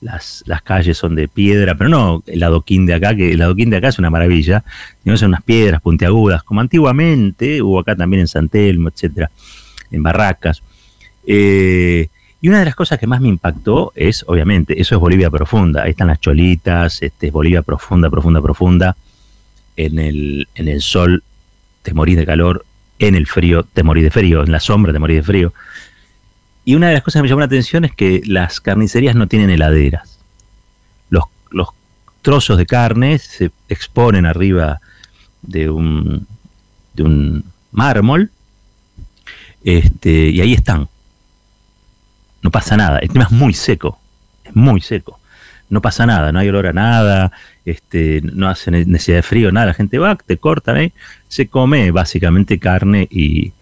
las, 0.00 0.44
las, 0.46 0.62
calles 0.62 0.98
son 0.98 1.14
de 1.14 1.26
piedra, 1.26 1.74
pero 1.74 1.88
no 1.88 2.22
el 2.26 2.42
adoquín 2.42 2.84
de 2.84 2.94
acá, 2.94 3.14
que 3.14 3.32
el 3.32 3.40
adoquín 3.40 3.70
de 3.70 3.78
acá 3.78 3.88
es 3.88 3.98
una 3.98 4.10
maravilla, 4.10 4.62
son 5.14 5.28
unas 5.28 5.42
piedras 5.42 5.80
puntiagudas, 5.80 6.42
como 6.42 6.60
antiguamente 6.60 7.62
hubo 7.62 7.80
acá 7.80 7.96
también 7.96 8.20
en 8.20 8.28
San 8.28 8.48
Telmo, 8.50 8.90
etcétera, 8.90 9.30
en 9.90 10.02
barracas. 10.02 10.62
Eh, 11.26 12.08
y 12.42 12.48
una 12.48 12.58
de 12.58 12.64
las 12.64 12.74
cosas 12.74 12.98
que 12.98 13.06
más 13.06 13.20
me 13.20 13.28
impactó 13.28 13.92
es, 13.94 14.24
obviamente, 14.26 14.78
eso 14.80 14.94
es 14.96 15.00
Bolivia 15.00 15.30
profunda, 15.30 15.84
ahí 15.84 15.92
están 15.92 16.08
las 16.08 16.20
cholitas, 16.20 17.00
este, 17.00 17.28
es 17.28 17.32
Bolivia 17.32 17.62
profunda, 17.62 18.10
profunda, 18.10 18.42
profunda, 18.42 18.96
en 19.76 19.98
el, 19.98 20.48
en 20.56 20.68
el 20.68 20.82
sol 20.82 21.22
te 21.82 21.94
morís 21.94 22.16
de 22.16 22.26
calor, 22.26 22.66
en 23.08 23.14
el 23.14 23.26
frío 23.26 23.64
te 23.64 23.82
morís 23.82 24.04
de 24.04 24.10
frío, 24.10 24.42
en 24.42 24.52
la 24.52 24.60
sombra 24.60 24.92
te 24.92 24.98
morís 24.98 25.18
de 25.18 25.22
frío. 25.22 25.52
Y 26.64 26.74
una 26.74 26.88
de 26.88 26.94
las 26.94 27.02
cosas 27.02 27.20
que 27.20 27.22
me 27.24 27.28
llamó 27.28 27.40
la 27.40 27.46
atención 27.46 27.84
es 27.84 27.92
que 27.92 28.22
las 28.24 28.60
carnicerías 28.60 29.16
no 29.16 29.26
tienen 29.26 29.50
heladeras. 29.50 30.18
Los, 31.10 31.24
los 31.50 31.68
trozos 32.22 32.56
de 32.56 32.66
carne 32.66 33.18
se 33.18 33.50
exponen 33.68 34.26
arriba 34.26 34.80
de 35.42 35.70
un, 35.70 36.26
de 36.94 37.02
un 37.02 37.44
mármol 37.72 38.30
este, 39.64 40.30
y 40.30 40.40
ahí 40.40 40.52
están. 40.52 40.88
No 42.42 42.50
pasa 42.50 42.76
nada. 42.76 42.98
El 42.98 43.08
tema 43.08 43.24
es 43.24 43.30
muy 43.30 43.54
seco. 43.54 43.98
Es 44.44 44.54
muy 44.54 44.80
seco 44.80 45.18
no 45.72 45.80
pasa 45.80 46.04
nada, 46.04 46.32
no 46.32 46.38
hay 46.38 46.50
olor 46.50 46.66
a 46.66 46.74
nada, 46.74 47.32
este, 47.64 48.20
no 48.22 48.46
hace 48.50 48.70
necesidad 48.70 49.16
de 49.16 49.22
frío, 49.22 49.50
nada, 49.50 49.68
la 49.68 49.74
gente 49.74 49.98
va, 49.98 50.16
te 50.16 50.36
cortan 50.36 50.92
se 51.28 51.48
come 51.48 51.90
básicamente 51.90 52.58
carne 52.58 53.08
y 53.10 53.54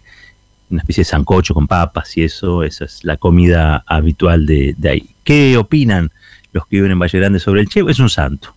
una 0.69 0.81
especie 0.81 1.01
de 1.01 1.05
sancocho 1.05 1.53
con 1.53 1.67
papas 1.67 2.17
y 2.17 2.23
eso, 2.23 2.63
esa 2.63 2.83
es 2.83 3.05
la 3.05 3.15
comida 3.15 3.85
habitual 3.87 4.45
de, 4.45 4.75
ahí. 4.89 5.09
¿Qué 5.23 5.55
opinan 5.55 6.11
los 6.51 6.67
que 6.67 6.75
viven 6.77 6.91
en 6.91 6.99
Valle 6.99 7.17
Grande 7.17 7.39
sobre 7.39 7.61
el 7.61 7.69
Che? 7.69 7.79
Es 7.87 7.99
un 7.99 8.09
santo, 8.09 8.53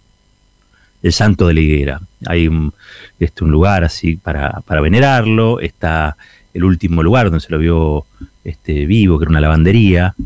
el 1.01 1.13
santo 1.13 1.47
de 1.47 1.55
la 1.55 1.61
higuera. 1.61 2.01
Hay 2.27 2.49
un, 2.49 2.75
este, 3.21 3.45
un 3.45 3.53
lugar 3.53 3.85
así 3.85 4.17
para, 4.17 4.63
para 4.63 4.81
venerarlo, 4.81 5.61
está 5.61 6.17
el 6.53 6.65
último 6.65 7.05
lugar 7.05 7.27
donde 7.27 7.41
se 7.41 7.53
lo 7.53 7.59
vio 7.61 8.05
este, 8.43 8.85
vivo, 8.87 9.17
que 9.17 9.25
era 9.25 9.31
una 9.31 9.41
lavandería, 9.41 10.17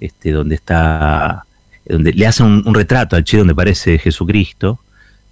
este, 0.00 0.30
donde 0.30 0.54
está 0.54 1.44
donde 1.86 2.12
le 2.12 2.26
hacen 2.26 2.62
un, 2.64 2.74
retrato 2.74 3.16
al 3.16 3.24
Che 3.24 3.38
donde 3.38 3.54
parece 3.54 3.98
Jesucristo. 3.98 4.80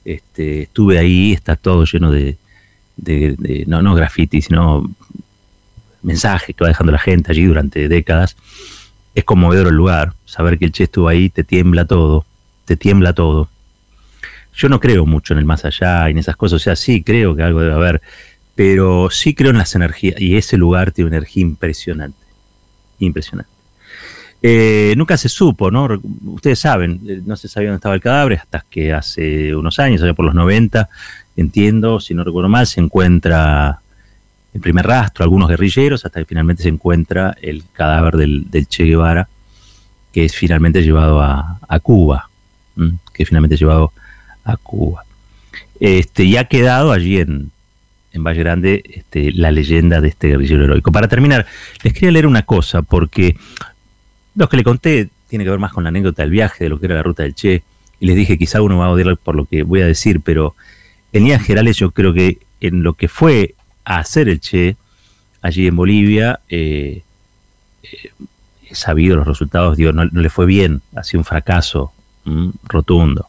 Este, 0.04 0.62
estuve 0.62 0.99
ahí, 0.99 1.32
está 1.32 1.56
todo 1.56 1.85
lleno 1.85 2.11
de, 2.11 2.37
no, 3.66 3.82
no 3.82 3.94
graffiti, 3.94 4.42
sino 4.42 4.90
mensajes 6.02 6.54
que 6.54 6.64
va 6.64 6.68
dejando 6.68 6.92
la 6.92 6.99
gente 6.99 7.32
allí 7.32 7.44
durante 7.44 7.88
décadas. 7.88 8.37
Es 9.14 9.25
conmovedor 9.25 9.68
el 9.68 9.75
lugar, 9.75 10.14
saber 10.25 10.59
que 10.59 10.66
el 10.66 10.73
Che 10.73 10.85
estuvo 10.85 11.09
ahí, 11.09 11.30
te 11.30 11.44
tiembla 11.44 11.85
todo, 11.85 12.26
te 12.64 12.76
tiembla 12.76 13.12
todo. 13.12 13.49
Yo 14.54 14.68
no 14.68 14.80
creo 14.80 15.06
mucho 15.06 15.32
en 15.32 15.38
el 15.38 15.44
más 15.47 15.64
allá 15.64 16.09
y 16.09 16.12
en 16.12 16.18
esas 16.18 16.37
cosas, 16.37 16.56
o 16.56 16.59
sea, 16.59 16.76
sí 16.76 17.02
creo 17.02 17.35
que 17.35 17.42
algo 17.42 17.61
debe 17.61 17.75
haber, 17.75 18.02
pero 18.54 19.09
sí 19.11 19.35
creo 19.35 19.50
en 19.50 19.59
las 19.59 19.75
energías 19.75 20.21
y 20.21 20.37
ese 20.37 20.59
lugar 20.59 20.92
tiene 20.92 21.09
una 21.09 21.16
energía 21.18 21.42
impresionante, 21.42 22.18
impresionante. 22.99 23.51
Eh, 24.45 24.95
nunca 24.97 25.17
se 25.17 25.29
supo, 25.29 25.71
¿no? 25.71 25.89
Ustedes 26.25 26.59
saben, 26.59 27.01
eh, 27.07 27.23
no 27.25 27.37
se 27.37 27.47
sabía 27.47 27.69
dónde 27.69 27.77
estaba 27.77 27.95
el 27.95 28.01
cadáver 28.01 28.41
hasta 28.41 28.65
que 28.69 28.93
hace 28.93 29.55
unos 29.55 29.79
años, 29.79 30.03
allá 30.03 30.15
por 30.15 30.25
los 30.25 30.35
90, 30.35 30.89
entiendo, 31.37 32.01
si 32.01 32.13
no 32.13 32.25
recuerdo 32.25 32.49
mal, 32.49 32.67
se 32.67 32.81
encuentra 32.81 33.81
el 34.53 34.61
primer 34.61 34.85
rastro, 34.85 35.23
algunos 35.23 35.49
guerrilleros, 35.49 36.05
hasta 36.05 36.21
que 36.21 36.27
finalmente 36.27 36.65
se 36.65 36.71
encuentra 36.71 37.37
el 37.41 37.63
cadáver 37.73 38.17
del, 38.17 38.67
Che 38.69 38.85
Guevara, 38.85 39.29
que 40.13 40.25
es 40.25 40.35
finalmente 40.35 40.83
llevado 40.83 41.23
a, 41.23 41.79
Cuba, 41.81 42.29
que 43.15 43.23
es 43.23 43.31
llevado 43.31 43.93
a 44.45 44.57
Cuba. 44.57 45.05
Este, 45.79 46.25
y 46.25 46.37
ha 46.37 46.45
quedado 46.45 46.93
allí 46.93 47.19
en, 47.19 47.53
en 48.13 48.25
Valle 48.25 48.41
Grande 48.41 48.83
este, 48.93 49.33
la 49.33 49.51
leyenda 49.51 50.01
de 50.01 50.09
este 50.09 50.29
guerrillero 50.29 50.65
heroico. 50.65 50.93
Para 50.93 51.09
terminar, 51.09 51.47
les 51.83 51.93
quería 51.93 52.11
leer 52.11 52.27
una 52.27 52.43
cosa, 52.43 52.83
porque 52.83 53.37
lo 54.35 54.49
que 54.49 54.57
le 54.57 54.65
conté 54.65 55.11
tiene 55.29 55.45
que 55.45 55.51
ver 55.51 55.59
más 55.59 55.73
con 55.73 55.85
la 55.85 55.89
anécdota 55.89 56.23
del 56.23 56.31
viaje, 56.31 56.65
de 56.65 56.71
lo 56.71 56.79
que 56.79 56.87
era 56.87 56.97
la 56.97 57.03
ruta 57.03 57.23
del 57.23 57.35
Che, 57.35 57.62
y 58.01 58.07
les 58.07 58.17
dije, 58.17 58.37
quizá 58.37 58.61
uno 58.61 58.79
va 58.79 58.87
a 58.87 58.91
odiar 58.91 59.17
por 59.17 59.35
lo 59.35 59.47
que 59.47 59.62
voy 59.62 59.81
a 59.81 59.87
decir, 59.87 60.21
pero 60.21 60.55
en 61.12 61.23
líneas 61.23 61.43
generales 61.43 61.77
yo 61.77 61.91
creo 61.91 62.12
que 62.12 62.39
en 62.61 62.83
lo 62.83 62.95
que 62.95 63.09
fue 63.09 63.55
a 63.85 63.99
hacer 63.99 64.29
el 64.29 64.41
Che 64.41 64.77
allí 65.41 65.67
en 65.67 65.77
Bolivia, 65.77 66.41
eh, 66.49 67.03
eh, 67.83 68.11
sabido 68.73 69.17
los 69.17 69.27
resultados, 69.27 69.77
digo, 69.77 69.93
no, 69.93 70.05
le 70.05 70.31
fue 70.31 70.47
bien, 70.47 70.83
ha 70.95 71.03
sido 71.03 71.21
un 71.21 71.25
fracaso 71.25 71.93
rotundo. 72.65 73.27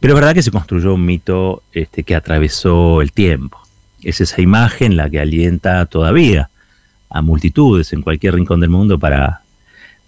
Pero 0.00 0.14
es 0.14 0.20
verdad 0.20 0.34
que 0.34 0.42
se 0.42 0.50
construyó 0.50 0.94
un 0.94 1.04
mito 1.04 1.62
este, 1.72 2.02
que 2.02 2.14
atravesó 2.14 3.02
el 3.02 3.12
tiempo. 3.12 3.58
Es 4.02 4.20
esa 4.20 4.40
imagen 4.40 4.96
la 4.96 5.08
que 5.08 5.20
alienta 5.20 5.84
todavía 5.86 6.50
a 7.08 7.22
multitudes 7.22 7.92
en 7.92 8.02
cualquier 8.02 8.34
rincón 8.34 8.60
del 8.60 8.70
mundo 8.70 8.98
para, 8.98 9.39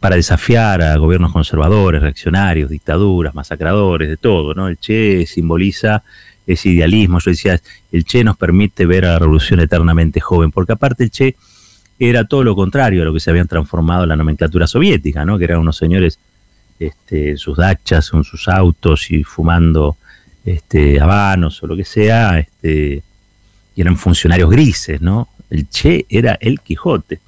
para 0.03 0.17
desafiar 0.17 0.83
a 0.83 0.97
gobiernos 0.97 1.31
conservadores, 1.31 2.03
reaccionarios, 2.03 2.69
dictaduras, 2.69 3.37
masacradores, 3.37 4.09
de 4.09 4.17
todo, 4.17 4.53
¿no? 4.53 4.67
El 4.67 4.77
Che 4.77 5.25
simboliza 5.27 6.03
ese 6.45 6.71
idealismo. 6.71 7.21
Yo 7.21 7.31
decía, 7.31 7.61
el 7.93 8.05
Che 8.05 8.25
nos 8.25 8.37
permite 8.37 8.85
ver 8.85 9.05
a 9.05 9.13
la 9.13 9.19
revolución 9.21 9.61
eternamente 9.61 10.19
joven, 10.19 10.51
porque 10.51 10.73
aparte 10.73 11.05
el 11.05 11.13
Che 11.13 11.37
era 12.01 12.25
todo 12.25 12.43
lo 12.43 12.57
contrario 12.57 13.03
a 13.03 13.05
lo 13.05 13.15
que 13.15 13.21
se 13.21 13.31
habían 13.31 13.47
transformado 13.47 14.03
en 14.03 14.09
la 14.09 14.17
nomenclatura 14.17 14.67
soviética, 14.67 15.25
¿no? 15.25 15.39
Que 15.39 15.45
eran 15.45 15.61
unos 15.61 15.77
señores 15.77 16.19
este, 16.81 17.37
sus 17.37 17.59
dachas, 17.59 18.11
con 18.11 18.25
sus 18.25 18.49
autos 18.49 19.09
y 19.09 19.23
fumando 19.23 19.99
este, 20.45 21.01
habanos 21.01 21.63
o 21.63 21.69
lo 21.69 21.77
que 21.77 21.85
sea, 21.85 22.41
este, 22.41 23.05
y 23.77 23.81
eran 23.81 23.97
funcionarios 23.97 24.51
grises, 24.51 25.01
¿no? 25.01 25.29
El 25.49 25.69
Che 25.69 26.07
era 26.09 26.37
el 26.41 26.59
Quijote. 26.59 27.21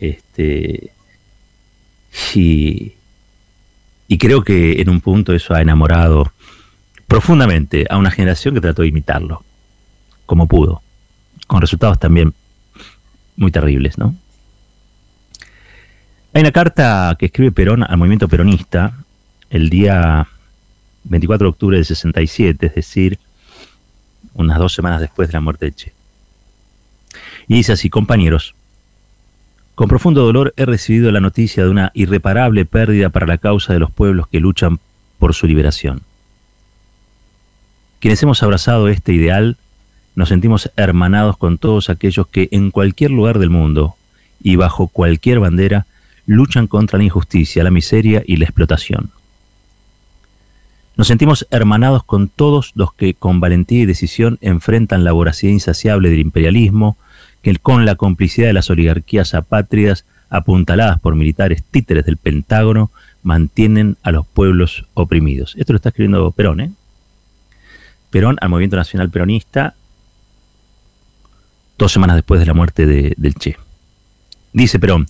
Este, 0.00 0.92
y, 2.34 2.94
y 4.06 4.18
creo 4.18 4.42
que 4.42 4.80
en 4.80 4.88
un 4.88 5.00
punto 5.00 5.34
eso 5.34 5.54
ha 5.54 5.62
enamorado 5.62 6.32
profundamente 7.06 7.86
a 7.88 7.96
una 7.96 8.10
generación 8.10 8.54
que 8.54 8.60
trató 8.60 8.82
de 8.82 8.88
imitarlo, 8.88 9.42
como 10.26 10.46
pudo, 10.46 10.82
con 11.46 11.60
resultados 11.60 11.98
también 11.98 12.34
muy 13.36 13.50
terribles, 13.50 13.98
¿no? 13.98 14.14
Hay 16.34 16.42
una 16.42 16.52
carta 16.52 17.16
que 17.18 17.26
escribe 17.26 17.52
Perón 17.52 17.82
al 17.82 17.96
movimiento 17.96 18.28
peronista 18.28 18.92
el 19.48 19.70
día 19.70 20.28
24 21.04 21.46
de 21.46 21.48
octubre 21.48 21.76
del 21.76 21.86
67, 21.86 22.66
es 22.66 22.74
decir, 22.74 23.18
unas 24.34 24.58
dos 24.58 24.74
semanas 24.74 25.00
después 25.00 25.28
de 25.28 25.32
la 25.32 25.40
muerte 25.40 25.66
de 25.66 25.72
Che. 25.72 25.92
Y 27.48 27.54
dice 27.54 27.72
así, 27.72 27.88
compañeros, 27.88 28.54
con 29.78 29.86
profundo 29.86 30.24
dolor 30.24 30.54
he 30.56 30.66
recibido 30.66 31.12
la 31.12 31.20
noticia 31.20 31.62
de 31.62 31.70
una 31.70 31.92
irreparable 31.94 32.64
pérdida 32.64 33.10
para 33.10 33.28
la 33.28 33.38
causa 33.38 33.72
de 33.72 33.78
los 33.78 33.92
pueblos 33.92 34.26
que 34.26 34.40
luchan 34.40 34.80
por 35.20 35.34
su 35.34 35.46
liberación. 35.46 36.02
Quienes 38.00 38.20
hemos 38.20 38.42
abrazado 38.42 38.88
este 38.88 39.12
ideal, 39.12 39.56
nos 40.16 40.30
sentimos 40.30 40.72
hermanados 40.74 41.36
con 41.36 41.58
todos 41.58 41.90
aquellos 41.90 42.26
que 42.26 42.48
en 42.50 42.72
cualquier 42.72 43.12
lugar 43.12 43.38
del 43.38 43.50
mundo 43.50 43.94
y 44.42 44.56
bajo 44.56 44.88
cualquier 44.88 45.38
bandera 45.38 45.86
luchan 46.26 46.66
contra 46.66 46.98
la 46.98 47.04
injusticia, 47.04 47.62
la 47.62 47.70
miseria 47.70 48.24
y 48.26 48.38
la 48.38 48.46
explotación. 48.46 49.12
Nos 50.96 51.06
sentimos 51.06 51.46
hermanados 51.52 52.02
con 52.02 52.28
todos 52.28 52.72
los 52.74 52.92
que 52.94 53.14
con 53.14 53.38
valentía 53.38 53.82
y 53.82 53.86
decisión 53.86 54.38
enfrentan 54.40 55.04
la 55.04 55.12
voracidad 55.12 55.52
insaciable 55.52 56.10
del 56.10 56.18
imperialismo, 56.18 56.96
que 57.42 57.54
con 57.56 57.84
la 57.84 57.94
complicidad 57.94 58.48
de 58.48 58.52
las 58.52 58.70
oligarquías 58.70 59.34
apátridas 59.34 60.04
apuntaladas 60.30 61.00
por 61.00 61.14
militares 61.14 61.62
títeres 61.62 62.04
del 62.04 62.16
Pentágono 62.16 62.90
mantienen 63.22 63.96
a 64.02 64.12
los 64.12 64.26
pueblos 64.26 64.86
oprimidos. 64.94 65.54
Esto 65.56 65.72
lo 65.72 65.76
está 65.76 65.90
escribiendo 65.90 66.30
Perón, 66.32 66.60
¿eh? 66.60 66.70
Perón 68.10 68.36
al 68.40 68.48
Movimiento 68.48 68.76
Nacional 68.76 69.10
Peronista 69.10 69.74
dos 71.78 71.92
semanas 71.92 72.16
después 72.16 72.40
de 72.40 72.46
la 72.46 72.54
muerte 72.54 72.86
de, 72.86 73.14
del 73.16 73.34
Che. 73.34 73.56
Dice 74.52 74.78
Perón, 74.78 75.06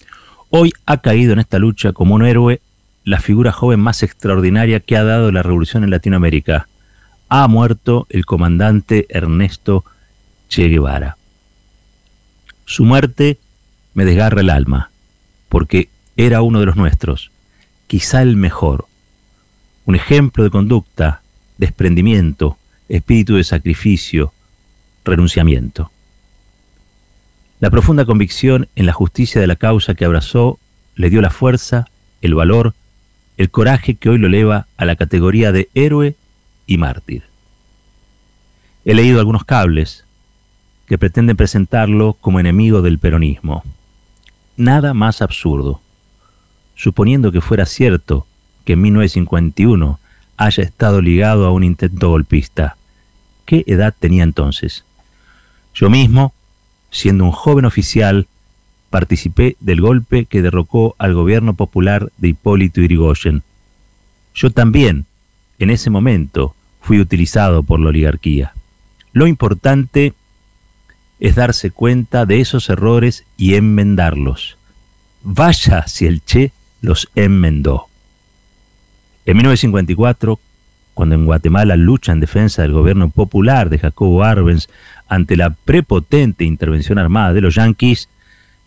hoy 0.51 0.73
ha 0.87 0.99
caído 0.99 1.33
en 1.33 1.39
esta 1.39 1.59
lucha 1.59 1.93
como 1.93 2.15
un 2.15 2.25
héroe 2.25 2.61
la 3.05 3.21
figura 3.21 3.53
joven 3.53 3.81
más 3.81 4.03
extraordinaria 4.03 4.81
que 4.81 4.97
ha 4.97 5.05
dado 5.05 5.33
la 5.33 5.43
revolución 5.43 5.83
en 5.83 5.91
Latinoamérica. 5.91 6.69
Ha 7.31 7.49
muerto 7.49 8.07
el 8.11 8.27
comandante 8.27 9.07
Ernesto 9.09 9.85
Che 10.49 10.69
Guevara. 10.69 11.18
Su 12.69 12.85
muerte 12.85 13.39
me 13.95 14.05
desgarra 14.05 14.43
el 14.43 14.51
alma, 14.51 14.91
porque 15.49 15.89
era 16.19 16.43
uno 16.43 16.61
de 16.61 16.67
los 16.67 16.77
nuestros, 16.77 17.31
quizá 17.87 18.21
el 18.21 18.37
mejor, 18.37 18.85
un 19.87 19.95
ejemplo 19.95 20.45
de 20.45 20.51
conducta, 20.51 21.23
desprendimiento, 21.57 22.59
espíritu 22.91 23.37
de 23.37 23.45
sacrificio, 23.45 24.35
renunciamiento. 25.03 25.91
La 27.59 27.71
profunda 27.71 28.05
convicción 28.05 28.69
en 28.77 28.85
la 28.85 28.93
justicia 28.93 29.41
de 29.41 29.47
la 29.47 29.57
causa 29.57 29.95
que 29.95 30.05
abrazó 30.05 30.59
le 30.95 31.09
dio 31.09 31.23
la 31.23 31.31
fuerza, 31.31 31.87
el 32.21 32.35
valor 32.35 32.75
el 33.39 33.51
coraje 33.51 33.95
que 33.95 34.11
hoy 34.11 34.19
lo 34.19 34.27
eleva 34.27 34.67
a 34.77 34.85
la 34.85 34.97
categoría 34.97 35.53
de 35.53 35.71
héroe 35.73 36.17
y 36.67 36.77
mártir. 36.77 37.23
He 38.85 38.93
leído 38.93 39.21
algunos 39.21 39.45
cables 39.45 40.05
que 40.89 40.99
pretenden 40.99 41.37
presentarlo 41.37 42.15
como 42.15 42.41
enemigo 42.41 42.81
del 42.81 42.99
peronismo. 42.99 43.63
Nada 44.57 44.95
más 44.95 45.21
absurdo. 45.21 45.81
Suponiendo 46.75 47.31
que 47.31 47.41
fuera 47.41 47.67
cierto 47.67 48.27
que 48.65 48.73
en 48.73 48.83
1951 48.83 50.01
haya 50.37 50.63
estado 50.63 51.03
ligado 51.03 51.47
a 51.47 51.53
un 51.53 51.63
intento 51.63 52.09
golpista, 52.09 52.77
¿qué 53.45 53.65
edad 53.67 53.95
tenía 53.99 54.25
entonces? 54.25 54.85
Yo 55.75 55.91
mismo, 55.91 56.33
siendo 56.91 57.25
un 57.25 57.33
joven 57.33 57.67
oficial, 57.67 58.27
participé 58.91 59.57
del 59.61 59.81
golpe 59.81 60.25
que 60.25 60.43
derrocó 60.43 60.97
al 60.99 61.13
gobierno 61.13 61.55
popular 61.55 62.11
de 62.17 62.29
Hipólito 62.29 62.81
Yrigoyen. 62.81 63.43
Yo 64.35 64.51
también, 64.51 65.05
en 65.59 65.71
ese 65.71 65.91
momento, 65.91 66.55
fui 66.81 66.99
utilizado 67.01 67.63
por 67.63 67.79
la 67.81 67.89
oligarquía. 67.89 68.55
Lo 69.13 69.27
importante 69.27 70.15
es 71.21 71.35
darse 71.35 71.71
cuenta 71.71 72.27
de 72.27 72.41
esos 72.41 72.71
errores 72.71 73.25
y 73.37 73.55
enmendarlos. 73.55 74.57
Vaya 75.23 75.87
si 75.87 76.07
el 76.07 76.25
Che 76.25 76.53
los 76.81 77.09
enmendó. 77.15 77.87
En 79.27 79.37
1954, 79.37 80.39
cuando 80.95 81.15
en 81.15 81.27
Guatemala 81.27 81.77
lucha 81.77 82.13
en 82.13 82.21
defensa 82.21 82.63
del 82.63 82.73
gobierno 82.73 83.11
popular 83.11 83.69
de 83.69 83.79
Jacobo 83.79 84.25
Arbenz 84.25 84.69
ante 85.09 85.37
la 85.37 85.51
prepotente 85.51 86.45
intervención 86.45 86.99
armada 86.99 87.33
de 87.33 87.41
los 87.41 87.55
yanquis, 87.55 88.09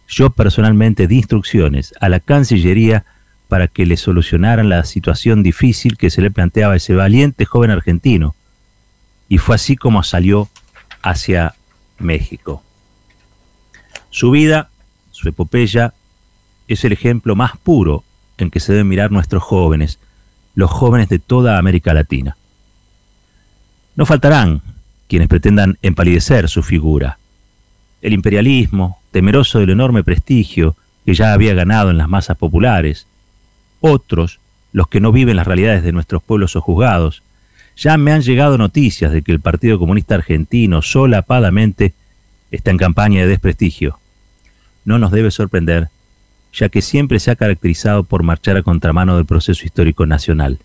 yo 0.08 0.30
personalmente 0.30 1.08
di 1.08 1.18
instrucciones 1.18 1.94
a 2.00 2.10
la 2.10 2.20
Cancillería 2.20 3.06
para 3.48 3.68
que 3.68 3.86
le 3.86 3.98
solucionaran 3.98 4.70
la 4.70 4.84
situación 4.86 5.44
difícil 5.44 5.98
que 5.98 6.10
se 6.10 6.22
le 6.22 6.32
planteaba 6.32 6.74
a 6.74 6.78
ese 6.78 6.96
valiente 6.96 7.46
joven 7.46 7.72
argentino. 7.72 8.36
Y 9.28 9.38
fue 9.40 9.56
así 9.56 9.76
como 9.76 10.04
salió 10.04 10.50
hacia 11.02 11.56
México. 12.02 12.64
Su 14.10 14.32
vida, 14.32 14.70
su 15.12 15.30
epopeya, 15.30 15.94
es 16.68 16.84
el 16.86 16.92
ejemplo 16.92 17.36
más 17.36 17.58
puro 17.58 18.04
en 18.38 18.50
que 18.50 18.60
se 18.60 18.74
deben 18.74 18.88
mirar 18.88 19.12
nuestros 19.12 19.44
jóvenes, 19.44 20.00
los 20.56 20.70
jóvenes 20.70 21.10
de 21.10 21.20
toda 21.20 21.58
América 21.58 21.94
Latina. 21.94 22.38
No 23.96 24.06
faltarán 24.06 24.62
quienes 25.08 25.28
pretendan 25.28 25.78
empalidecer 25.82 26.50
su 26.50 26.64
figura. 26.64 27.18
El 28.02 28.14
imperialismo, 28.14 29.00
temeroso 29.12 29.60
del 29.60 29.72
enorme 29.72 30.04
prestigio 30.04 30.76
que 31.06 31.14
ya 31.14 31.34
había 31.34 31.54
ganado 31.54 31.90
en 31.90 31.98
las 31.98 32.10
masas 32.10 32.38
populares. 32.38 33.08
Otros, 33.80 34.40
los 34.72 34.88
que 34.88 35.02
no 35.02 35.12
viven 35.12 35.36
las 35.36 35.48
realidades 35.48 35.84
de 35.84 35.92
nuestros 35.92 36.24
pueblos 36.24 36.56
o 36.56 36.62
juzgados, 36.62 37.24
ya 37.82 37.98
me 37.98 38.12
han 38.12 38.22
llegado 38.22 38.60
noticias 38.60 39.12
de 39.12 39.24
que 39.24 39.32
el 39.32 39.40
Partido 39.40 39.80
Comunista 39.80 40.14
Argentino 40.14 40.84
solapadamente 40.84 41.96
está 42.52 42.70
en 42.70 42.78
campaña 42.78 43.22
de 43.22 43.28
desprestigio. 43.28 43.98
No 44.86 45.00
nos 45.00 45.12
debe 45.12 45.32
sorprender, 45.32 45.90
ya 46.54 46.70
que 46.70 46.84
siempre 46.84 47.20
se 47.20 47.32
ha 47.32 47.36
caracterizado 47.36 48.04
por 48.04 48.22
marchar 48.22 48.56
a 48.56 48.62
contramano 48.62 49.16
del 49.16 49.26
proceso 49.26 49.66
histórico 49.66 50.06
nacional. 50.06 50.60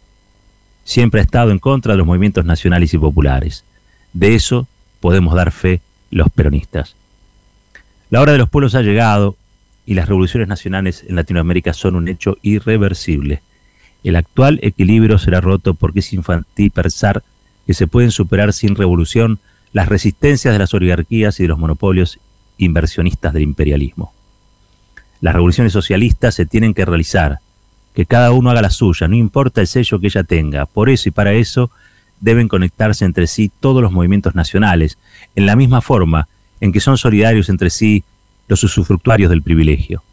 Siempre 0.85 1.20
ha 1.20 1.24
estado 1.24 1.52
en 1.52 1.59
contra 1.59 1.94
de 1.94 1.98
los 1.98 2.07
movimientos 2.07 2.44
nacionales 2.44 2.92
y 2.92 2.98
populares. 2.98 3.64
De 4.12 4.35
eso 4.35 4.68
podemos 5.00 5.35
dar 5.35 5.52
fe 5.52 5.81
los 6.11 6.29
peronistas. 6.29 6.96
La 8.11 8.20
hora 8.20 8.33
de 8.33 8.38
los 8.38 8.50
pueblos 8.50 8.74
ha 8.74 8.83
llegado 8.83 9.37
y 9.87 9.94
las 9.94 10.07
revoluciones 10.07 10.48
nacionales 10.48 11.02
en 11.09 11.16
Latinoamérica 11.16 11.72
son 11.72 11.96
un 11.96 12.09
hecho 12.09 12.37
irreversible. 12.42 13.40
El 14.07 14.14
actual 14.14 14.61
equilibrio 14.62 15.19
será 15.19 15.40
roto 15.40 15.75
porque 15.75 15.99
es 15.99 16.12
infantil 16.12 16.71
pensar 16.71 17.25
que 17.66 17.75
se 17.75 17.88
pueden 17.88 18.12
superar 18.12 18.53
sin 18.53 18.77
revolución 18.77 19.40
las 19.73 19.88
resistencias 19.88 20.55
de 20.55 20.61
las 20.61 20.73
oligarquías 20.75 21.40
y 21.40 21.42
de 21.42 21.49
los 21.49 21.59
monopolios 21.59 22.21
inversionistas 22.57 23.33
del 23.33 23.42
imperialismo. 23.42 24.14
Las 25.21 25.35
revoluciones 25.35 25.73
socialistas 25.73 26.37
se 26.37 26.47
tienen 26.47 26.73
que 26.73 26.85
realizar, 26.85 27.40
que 27.97 28.07
cada 28.07 28.31
uno 28.31 28.51
haga 28.51 28.62
la 28.62 28.71
suya, 28.71 29.09
no 29.09 29.16
importa 29.16 29.61
el 29.61 29.66
sello 29.66 29.99
que 29.99 30.07
ella 30.07 30.23
tenga. 30.23 30.66
Por 30.66 30.88
eso 30.88 31.09
y 31.09 31.12
para 31.12 31.33
eso 31.33 31.73
deben 32.21 32.47
conectarse 32.47 33.05
entre 33.05 33.27
sí 33.27 33.51
todos 33.59 33.83
los 33.83 33.90
movimientos 33.90 34.37
nacionales, 34.37 34.99
en 35.35 35.47
la 35.47 35.57
misma 35.57 35.81
forma 35.81 36.29
en 36.61 36.71
que 36.71 36.79
son 36.79 36.97
solidarios 36.97 37.49
entre 37.49 37.71
sí 37.71 38.05
los 38.47 38.62
usufructuarios 38.62 39.31
del 39.31 39.42
privilegio. 39.42 40.05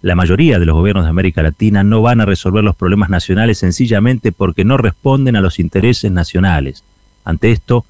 La 0.00 0.14
mayoría 0.14 0.60
de 0.60 0.66
los 0.66 0.76
gobiernos 0.76 1.04
de 1.04 1.10
América 1.10 1.42
Latina 1.42 1.82
no 1.82 2.02
van 2.02 2.20
a 2.20 2.24
resolver 2.24 2.62
los 2.62 2.76
problemas 2.76 3.10
nacionales 3.10 3.58
sencillamente 3.58 4.30
porque 4.30 4.64
no 4.64 4.76
responden 4.76 5.34
a 5.34 5.40
los 5.40 5.58
intereses 5.58 6.12
nacionales. 6.12 6.84
Ante 7.24 7.50
esto, 7.50 7.84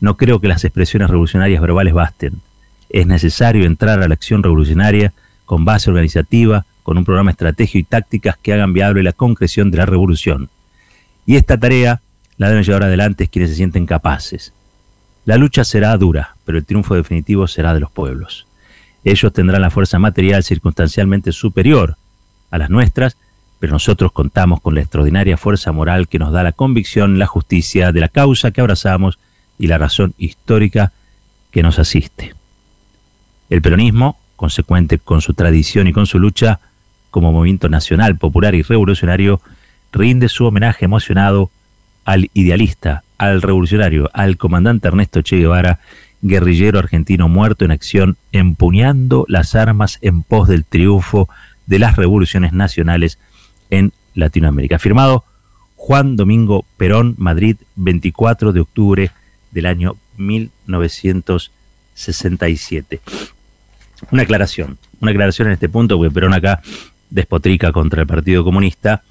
no 0.00 0.16
creo 0.16 0.40
que 0.40 0.48
las 0.48 0.64
expresiones 0.64 1.10
revolucionarias 1.10 1.60
verbales 1.60 1.92
basten. 1.92 2.40
Es 2.88 3.06
necesario 3.06 3.66
entrar 3.66 4.02
a 4.02 4.08
la 4.08 4.14
acción 4.14 4.42
revolucionaria 4.42 5.12
con 5.44 5.66
base 5.66 5.90
organizativa, 5.90 6.64
con 6.82 6.96
un 6.96 7.04
programa 7.04 7.30
estratégico 7.30 7.78
y 7.78 7.84
tácticas 7.84 8.38
que 8.38 8.54
hagan 8.54 8.72
viable 8.72 9.02
la 9.02 9.12
concreción 9.12 9.70
de 9.70 9.78
la 9.78 9.86
revolución. 9.86 10.48
Y 11.26 11.36
esta 11.36 11.58
tarea 11.58 12.00
la 12.38 12.48
deben 12.48 12.64
llevar 12.64 12.84
adelante 12.84 13.28
quienes 13.28 13.50
se 13.50 13.56
sienten 13.56 13.84
capaces. 13.84 14.54
La 15.26 15.36
lucha 15.36 15.64
será 15.64 15.96
dura, 15.98 16.34
pero 16.46 16.56
el 16.58 16.64
triunfo 16.64 16.94
definitivo 16.94 17.46
será 17.46 17.74
de 17.74 17.80
los 17.80 17.92
pueblos. 17.92 18.46
Ellos 19.04 19.32
tendrán 19.32 19.62
la 19.62 19.70
fuerza 19.70 19.98
material 19.98 20.44
circunstancialmente 20.44 21.32
superior 21.32 21.96
a 22.50 22.58
las 22.58 22.70
nuestras, 22.70 23.16
pero 23.58 23.72
nosotros 23.72 24.12
contamos 24.12 24.60
con 24.60 24.74
la 24.74 24.80
extraordinaria 24.80 25.36
fuerza 25.36 25.72
moral 25.72 26.08
que 26.08 26.18
nos 26.18 26.32
da 26.32 26.42
la 26.42 26.52
convicción, 26.52 27.18
la 27.18 27.26
justicia 27.26 27.92
de 27.92 28.00
la 28.00 28.08
causa 28.08 28.50
que 28.50 28.60
abrazamos 28.60 29.18
y 29.58 29.66
la 29.66 29.78
razón 29.78 30.14
histórica 30.18 30.92
que 31.50 31.62
nos 31.62 31.78
asiste. 31.78 32.34
El 33.50 33.62
peronismo, 33.62 34.18
consecuente 34.36 34.98
con 34.98 35.20
su 35.20 35.34
tradición 35.34 35.86
y 35.86 35.92
con 35.92 36.06
su 36.06 36.18
lucha 36.18 36.60
como 37.10 37.30
movimiento 37.30 37.68
nacional, 37.68 38.16
popular 38.16 38.54
y 38.54 38.62
revolucionario, 38.62 39.40
rinde 39.92 40.28
su 40.28 40.46
homenaje 40.46 40.86
emocionado 40.86 41.50
al 42.04 42.30
idealista, 42.34 43.04
al 43.18 43.42
revolucionario, 43.42 44.10
al 44.14 44.36
comandante 44.36 44.88
Ernesto 44.88 45.22
Che 45.22 45.36
Guevara, 45.36 45.78
guerrillero 46.22 46.78
argentino 46.78 47.28
muerto 47.28 47.64
en 47.64 47.72
acción, 47.72 48.16
empuñando 48.30 49.24
las 49.28 49.54
armas 49.54 49.98
en 50.00 50.22
pos 50.22 50.48
del 50.48 50.64
triunfo 50.64 51.28
de 51.66 51.78
las 51.78 51.96
revoluciones 51.96 52.52
nacionales 52.52 53.18
en 53.70 53.92
Latinoamérica. 54.14 54.78
Firmado 54.78 55.24
Juan 55.76 56.16
Domingo 56.16 56.64
Perón, 56.76 57.14
Madrid, 57.18 57.56
24 57.74 58.52
de 58.52 58.60
octubre 58.60 59.10
del 59.50 59.66
año 59.66 59.96
1967. 60.16 63.00
Una 64.10 64.22
aclaración, 64.22 64.78
una 65.00 65.10
aclaración 65.10 65.48
en 65.48 65.54
este 65.54 65.68
punto, 65.68 65.96
porque 65.96 66.14
Perón 66.14 66.34
acá 66.34 66.62
despotrica 67.10 67.72
contra 67.72 68.02
el 68.02 68.06
Partido 68.06 68.44
Comunista. 68.44 69.02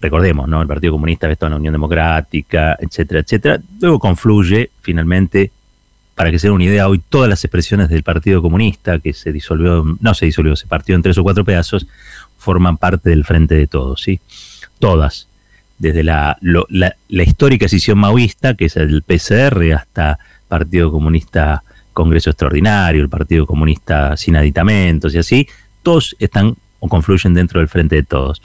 Recordemos, 0.00 0.48
¿no? 0.48 0.62
El 0.62 0.68
Partido 0.68 0.92
Comunista 0.92 1.26
ve 1.26 1.36
en 1.40 1.50
la 1.50 1.56
Unión 1.56 1.72
Democrática, 1.72 2.76
etcétera, 2.80 3.20
etcétera. 3.20 3.60
Luego 3.80 3.98
confluye 3.98 4.70
finalmente 4.80 5.50
para 6.14 6.30
que 6.30 6.38
se 6.38 6.46
den 6.46 6.54
una 6.54 6.64
idea, 6.64 6.88
hoy 6.88 7.00
todas 7.08 7.28
las 7.28 7.44
expresiones 7.44 7.88
del 7.88 8.02
Partido 8.02 8.42
Comunista, 8.42 8.98
que 8.98 9.12
se 9.12 9.32
disolvió, 9.32 9.84
no 10.00 10.14
se 10.14 10.26
disolvió, 10.26 10.56
se 10.56 10.66
partió 10.66 10.94
en 10.94 11.02
tres 11.02 11.16
o 11.18 11.22
cuatro 11.22 11.44
pedazos, 11.44 11.86
forman 12.38 12.76
parte 12.76 13.10
del 13.10 13.24
Frente 13.24 13.54
de 13.54 13.66
Todos, 13.66 14.02
¿sí? 14.02 14.20
Todas. 14.78 15.28
Desde 15.78 16.04
la, 16.04 16.38
histórica 17.08 17.64
decisión 17.64 17.98
maoísta, 17.98 18.54
que 18.54 18.66
es 18.66 18.76
el 18.76 19.02
PCR, 19.02 19.72
hasta 19.74 20.18
Partido 20.48 20.92
Comunista 20.92 21.62
Congreso 21.92 22.30
Extraordinario, 22.30 23.02
el 23.02 23.08
Partido 23.08 23.46
Comunista 23.46 24.16
sin 24.16 24.36
aditamentos 24.36 25.14
y 25.14 25.18
así, 25.18 25.48
todos 25.82 26.14
están 26.18 26.56
o 26.78 26.88
confluyen 26.88 27.32
dentro 27.32 27.60
del 27.60 27.68
Frente 27.68 27.96
de 27.96 28.02
Todos. 28.02 28.42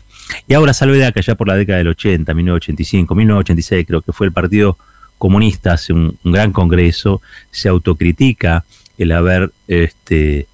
Y 0.47 0.53
ahora 0.53 0.73
salvedad 0.73 1.13
que 1.13 1.19
allá 1.19 1.35
por 1.35 1.47
la 1.47 1.55
década 1.55 1.79
del 1.79 1.87
80, 1.89 2.33
1985, 2.33 3.15
1986, 3.15 3.87
creo 3.87 4.01
que 4.01 4.13
fue 4.13 4.27
el 4.27 4.33
Partido 4.33 4.77
Comunista 5.17 5.73
hace 5.73 5.93
un, 5.93 6.17
gran 6.23 6.51
congreso, 6.51 7.21
se 7.51 7.69
autocritica 7.69 8.65
el 8.97 9.11
haber 9.11 9.51
este, 9.67 10.47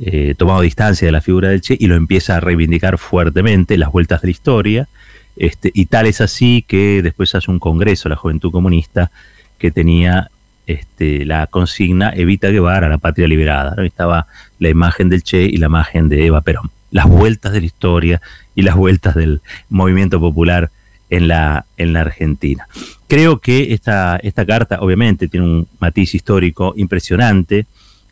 eh, 0.00 0.34
tomado 0.36 0.60
distancia 0.60 1.06
de 1.06 1.12
la 1.12 1.20
figura 1.20 1.48
del 1.48 1.60
Che 1.60 1.76
y 1.78 1.86
lo 1.86 1.94
empieza 1.94 2.36
a 2.36 2.40
reivindicar 2.40 2.98
fuertemente, 2.98 3.78
las 3.78 3.92
vueltas 3.92 4.22
de 4.22 4.28
la 4.28 4.32
historia, 4.32 4.88
este, 5.36 5.70
y 5.72 5.86
tal 5.86 6.06
es 6.06 6.20
así 6.20 6.64
que 6.66 7.02
después 7.02 7.34
hace 7.34 7.50
un 7.50 7.58
congreso 7.58 8.08
la 8.08 8.16
Juventud 8.16 8.50
Comunista 8.50 9.10
que 9.58 9.70
tenía 9.70 10.30
este, 10.66 11.24
la 11.24 11.46
consigna 11.46 12.12
Evita 12.14 12.48
Guevara, 12.48 12.88
la 12.88 12.98
patria 12.98 13.26
liberada. 13.26 13.74
Estaba 13.84 14.26
la 14.58 14.68
imagen 14.68 15.08
del 15.08 15.22
Che 15.22 15.42
y 15.42 15.56
la 15.56 15.66
imagen 15.66 16.08
de 16.08 16.26
Eva 16.26 16.42
Perón. 16.42 16.70
Las 16.90 17.06
vueltas 17.06 17.52
de 17.52 17.60
la 17.60 17.66
historia 17.66 18.20
y 18.54 18.62
las 18.62 18.76
vueltas 18.76 19.14
del 19.14 19.40
movimiento 19.68 20.20
popular 20.20 20.70
en 21.10 21.28
la, 21.28 21.66
en 21.76 21.92
la 21.92 22.00
Argentina. 22.00 22.66
Creo 23.08 23.40
que 23.40 23.74
esta, 23.74 24.16
esta 24.22 24.46
carta, 24.46 24.78
obviamente, 24.80 25.28
tiene 25.28 25.46
un 25.46 25.68
matiz 25.80 26.14
histórico 26.14 26.72
impresionante. 26.76 27.66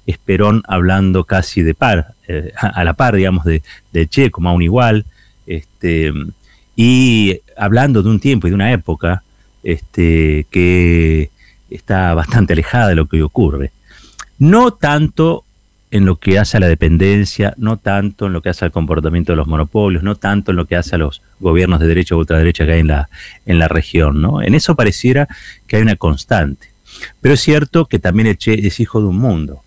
Es 0.07 0.19
Perón 0.19 0.63
hablando 0.67 1.25
casi 1.25 1.63
de 1.63 1.75
par, 1.75 2.15
eh, 2.27 2.53
a 2.57 2.83
la 2.85 2.95
par, 2.95 3.15
digamos, 3.15 3.45
de, 3.45 3.63
Che, 4.09 4.31
como 4.31 4.49
a 4.49 4.53
un 4.53 4.63
igual, 4.63 5.07
este, 5.47 6.13
y 6.75 7.41
hablando 7.57 8.03
de 8.03 8.11
un 8.11 8.21
tiempo 8.21 8.47
y 8.47 8.51
de 8.51 8.55
una 8.55 8.73
época 8.73 9.23
este, 9.63 10.47
que 10.51 11.31
está 11.71 12.15
bastante 12.15 12.53
alejada 12.55 12.89
de 12.89 12.95
lo 12.95 13.07
que 13.07 13.17
hoy 13.17 13.23
ocurre. 13.23 13.71
No 14.39 14.73
tanto 14.73 15.45
en 15.91 16.05
lo 16.05 16.17
que 16.17 16.39
hace 16.39 16.57
a 16.57 16.61
la 16.61 16.69
dependencia, 16.69 17.55
no 17.57 17.79
tanto 17.79 18.27
en 18.27 18.33
lo 18.33 18.43
que 18.43 18.51
hace 18.51 18.65
al 18.65 18.73
comportamiento 18.73 19.33
de 19.33 19.37
los 19.37 19.47
monopolios, 19.47 20.03
no 20.03 20.17
tanto 20.17 20.51
en 20.51 20.57
lo 20.57 20.67
que 20.67 20.77
hace 20.77 20.97
a 20.97 20.99
los 20.99 21.23
gobiernos 21.41 21.81
de 21.81 21.87
derecha 21.87 22.15
o 22.15 22.19
ultraderecha 22.19 22.67
que 22.67 22.73
hay 22.73 22.81
en 22.81 22.89
la, 22.89 23.09
en 23.47 23.59
la 23.59 23.69
región. 23.69 24.21
¿no? 24.21 24.43
En 24.43 24.55
eso 24.55 24.75
pareciera 24.75 25.29
que 25.67 25.77
hay 25.77 25.83
una 25.83 25.97
constante. 25.97 26.71
Pero 27.21 27.35
es 27.35 27.41
cierto 27.41 27.87
que 27.87 27.99
también 27.99 28.27
el 28.27 28.37
Che 28.37 28.67
es 28.67 28.81
hijo 28.81 29.01
de 29.01 29.07
un 29.07 29.19
mundo. 29.19 29.63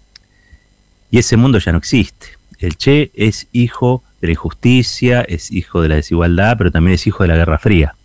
Y 1.09 1.19
ese 1.19 1.37
mundo 1.37 1.57
ya 1.59 1.71
no 1.71 1.77
existe. 1.77 2.27
El 2.59 2.77
Che 2.77 3.11
es 3.15 3.47
hijo 3.51 4.03
de 4.21 4.27
la 4.27 4.31
injusticia, 4.33 5.21
es 5.21 5.51
hijo 5.51 5.81
de 5.81 5.89
la 5.89 5.95
desigualdad, 5.95 6.57
pero 6.57 6.71
también 6.71 6.95
es 6.95 7.07
hijo 7.07 7.23
de 7.23 7.29
la 7.29 7.35
Guerra 7.35 7.57
Fría. 7.57 7.95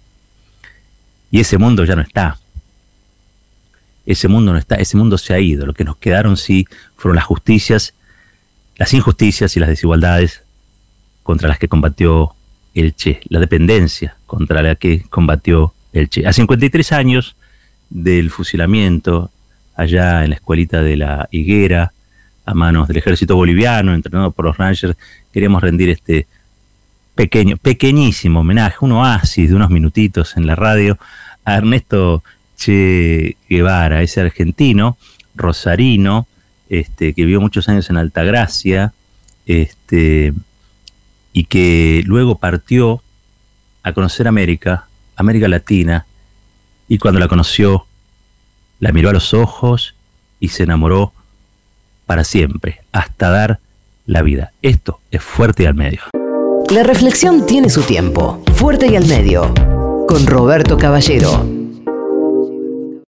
Y 1.31 1.41
ese 1.41 1.59
mundo 1.59 1.85
ya 1.85 1.97
no 1.97 2.03
está. 2.03 2.39
Ese 4.07 4.29
mundo 4.29 4.53
no 4.53 4.59
está, 4.59 4.77
ese 4.77 4.97
mundo 4.97 5.19
se 5.19 5.35
ha 5.35 5.41
ido. 5.41 5.67
Lo 5.67 5.75
que 5.75 5.85
nos 5.85 5.97
quedaron 5.97 6.37
sí 6.37 6.67
fueron 6.97 7.17
las 7.17 7.25
justicias 7.25 7.93
las 8.77 8.93
injusticias 8.95 9.57
y 9.57 9.61
las 9.61 9.69
desigualdades 9.69 10.43
contra 11.23 11.49
las 11.49 11.59
que 11.59 11.69
combatió 11.69 12.35
el 12.75 12.95
Che, 12.95 13.21
la 13.29 13.41
dependencia 13.41 14.17
contra 14.27 14.63
la 14.63 14.75
que 14.75 15.03
combatió 15.09 15.73
el 15.93 16.09
Che. 16.09 16.27
A 16.27 16.33
53 16.33 16.93
años 16.93 17.37
del 17.89 18.31
fusilamiento 18.31 19.31
allá 19.75 20.25
en 20.25 20.31
la 20.31 20.37
escuelita 20.37 20.83
de 20.83 20.97
la 20.97 21.29
Higuera, 21.31 21.93
a 22.45 22.55
manos 22.55 22.89
del 22.89 22.99
ejército 22.99 23.35
boliviano, 23.35 23.95
entrenado 23.95 24.31
por 24.31 24.45
los 24.45 24.57
Rangers, 24.57 24.97
queríamos 25.33 25.63
rendir 25.63 25.91
este 25.91 26.27
pequeño, 27.15 27.57
pequeñísimo 27.57 28.41
homenaje, 28.41 28.77
un 28.81 28.93
oasis 28.93 29.49
de 29.49 29.57
unos 29.57 29.71
minutitos 29.71 30.37
en 30.37 30.47
la 30.47 30.55
radio 30.55 30.99
a 31.45 31.57
Ernesto 31.57 32.23
Che 32.57 33.37
Guevara, 33.49 34.03
ese 34.03 34.21
argentino, 34.21 34.97
rosarino, 35.35 36.27
este, 36.69 37.15
que 37.15 37.25
vivió 37.25 37.41
muchos 37.41 37.69
años 37.69 37.89
en 37.91 37.97
Altagracia, 37.97 38.93
este, 39.47 40.33
y 41.33 41.45
que 41.45 42.03
luego 42.07 42.39
partió 42.39 43.03
a 43.83 43.93
conocer 43.93 44.27
América, 44.27 44.89
América 45.17 45.49
Latina, 45.49 46.07
y 46.89 46.99
cuando 46.99 47.21
la 47.21 47.29
conoció, 47.29 47.87
la 48.81 48.93
miró 48.93 49.11
a 49.11 49.13
los 49.13 49.35
ojos 49.35 49.95
y 50.41 50.49
se 50.49 50.65
enamoró 50.65 51.13
para 52.07 52.25
siempre, 52.25 52.83
hasta 52.93 53.31
dar 53.31 53.61
la 54.07 54.23
vida. 54.23 54.53
Esto 54.63 55.01
es 55.11 55.23
Fuerte 55.23 55.65
y 55.65 55.67
al 55.67 55.75
Medio. 55.75 56.01
La 56.71 56.83
reflexión 56.83 57.47
tiene 57.47 57.71
su 57.71 57.83
tiempo. 57.83 58.43
Fuerte 58.55 58.87
y 58.89 58.97
al 58.97 59.07
Medio, 59.07 59.53
con 60.09 60.27
Roberto 60.27 60.79
Caballero. 60.79 61.56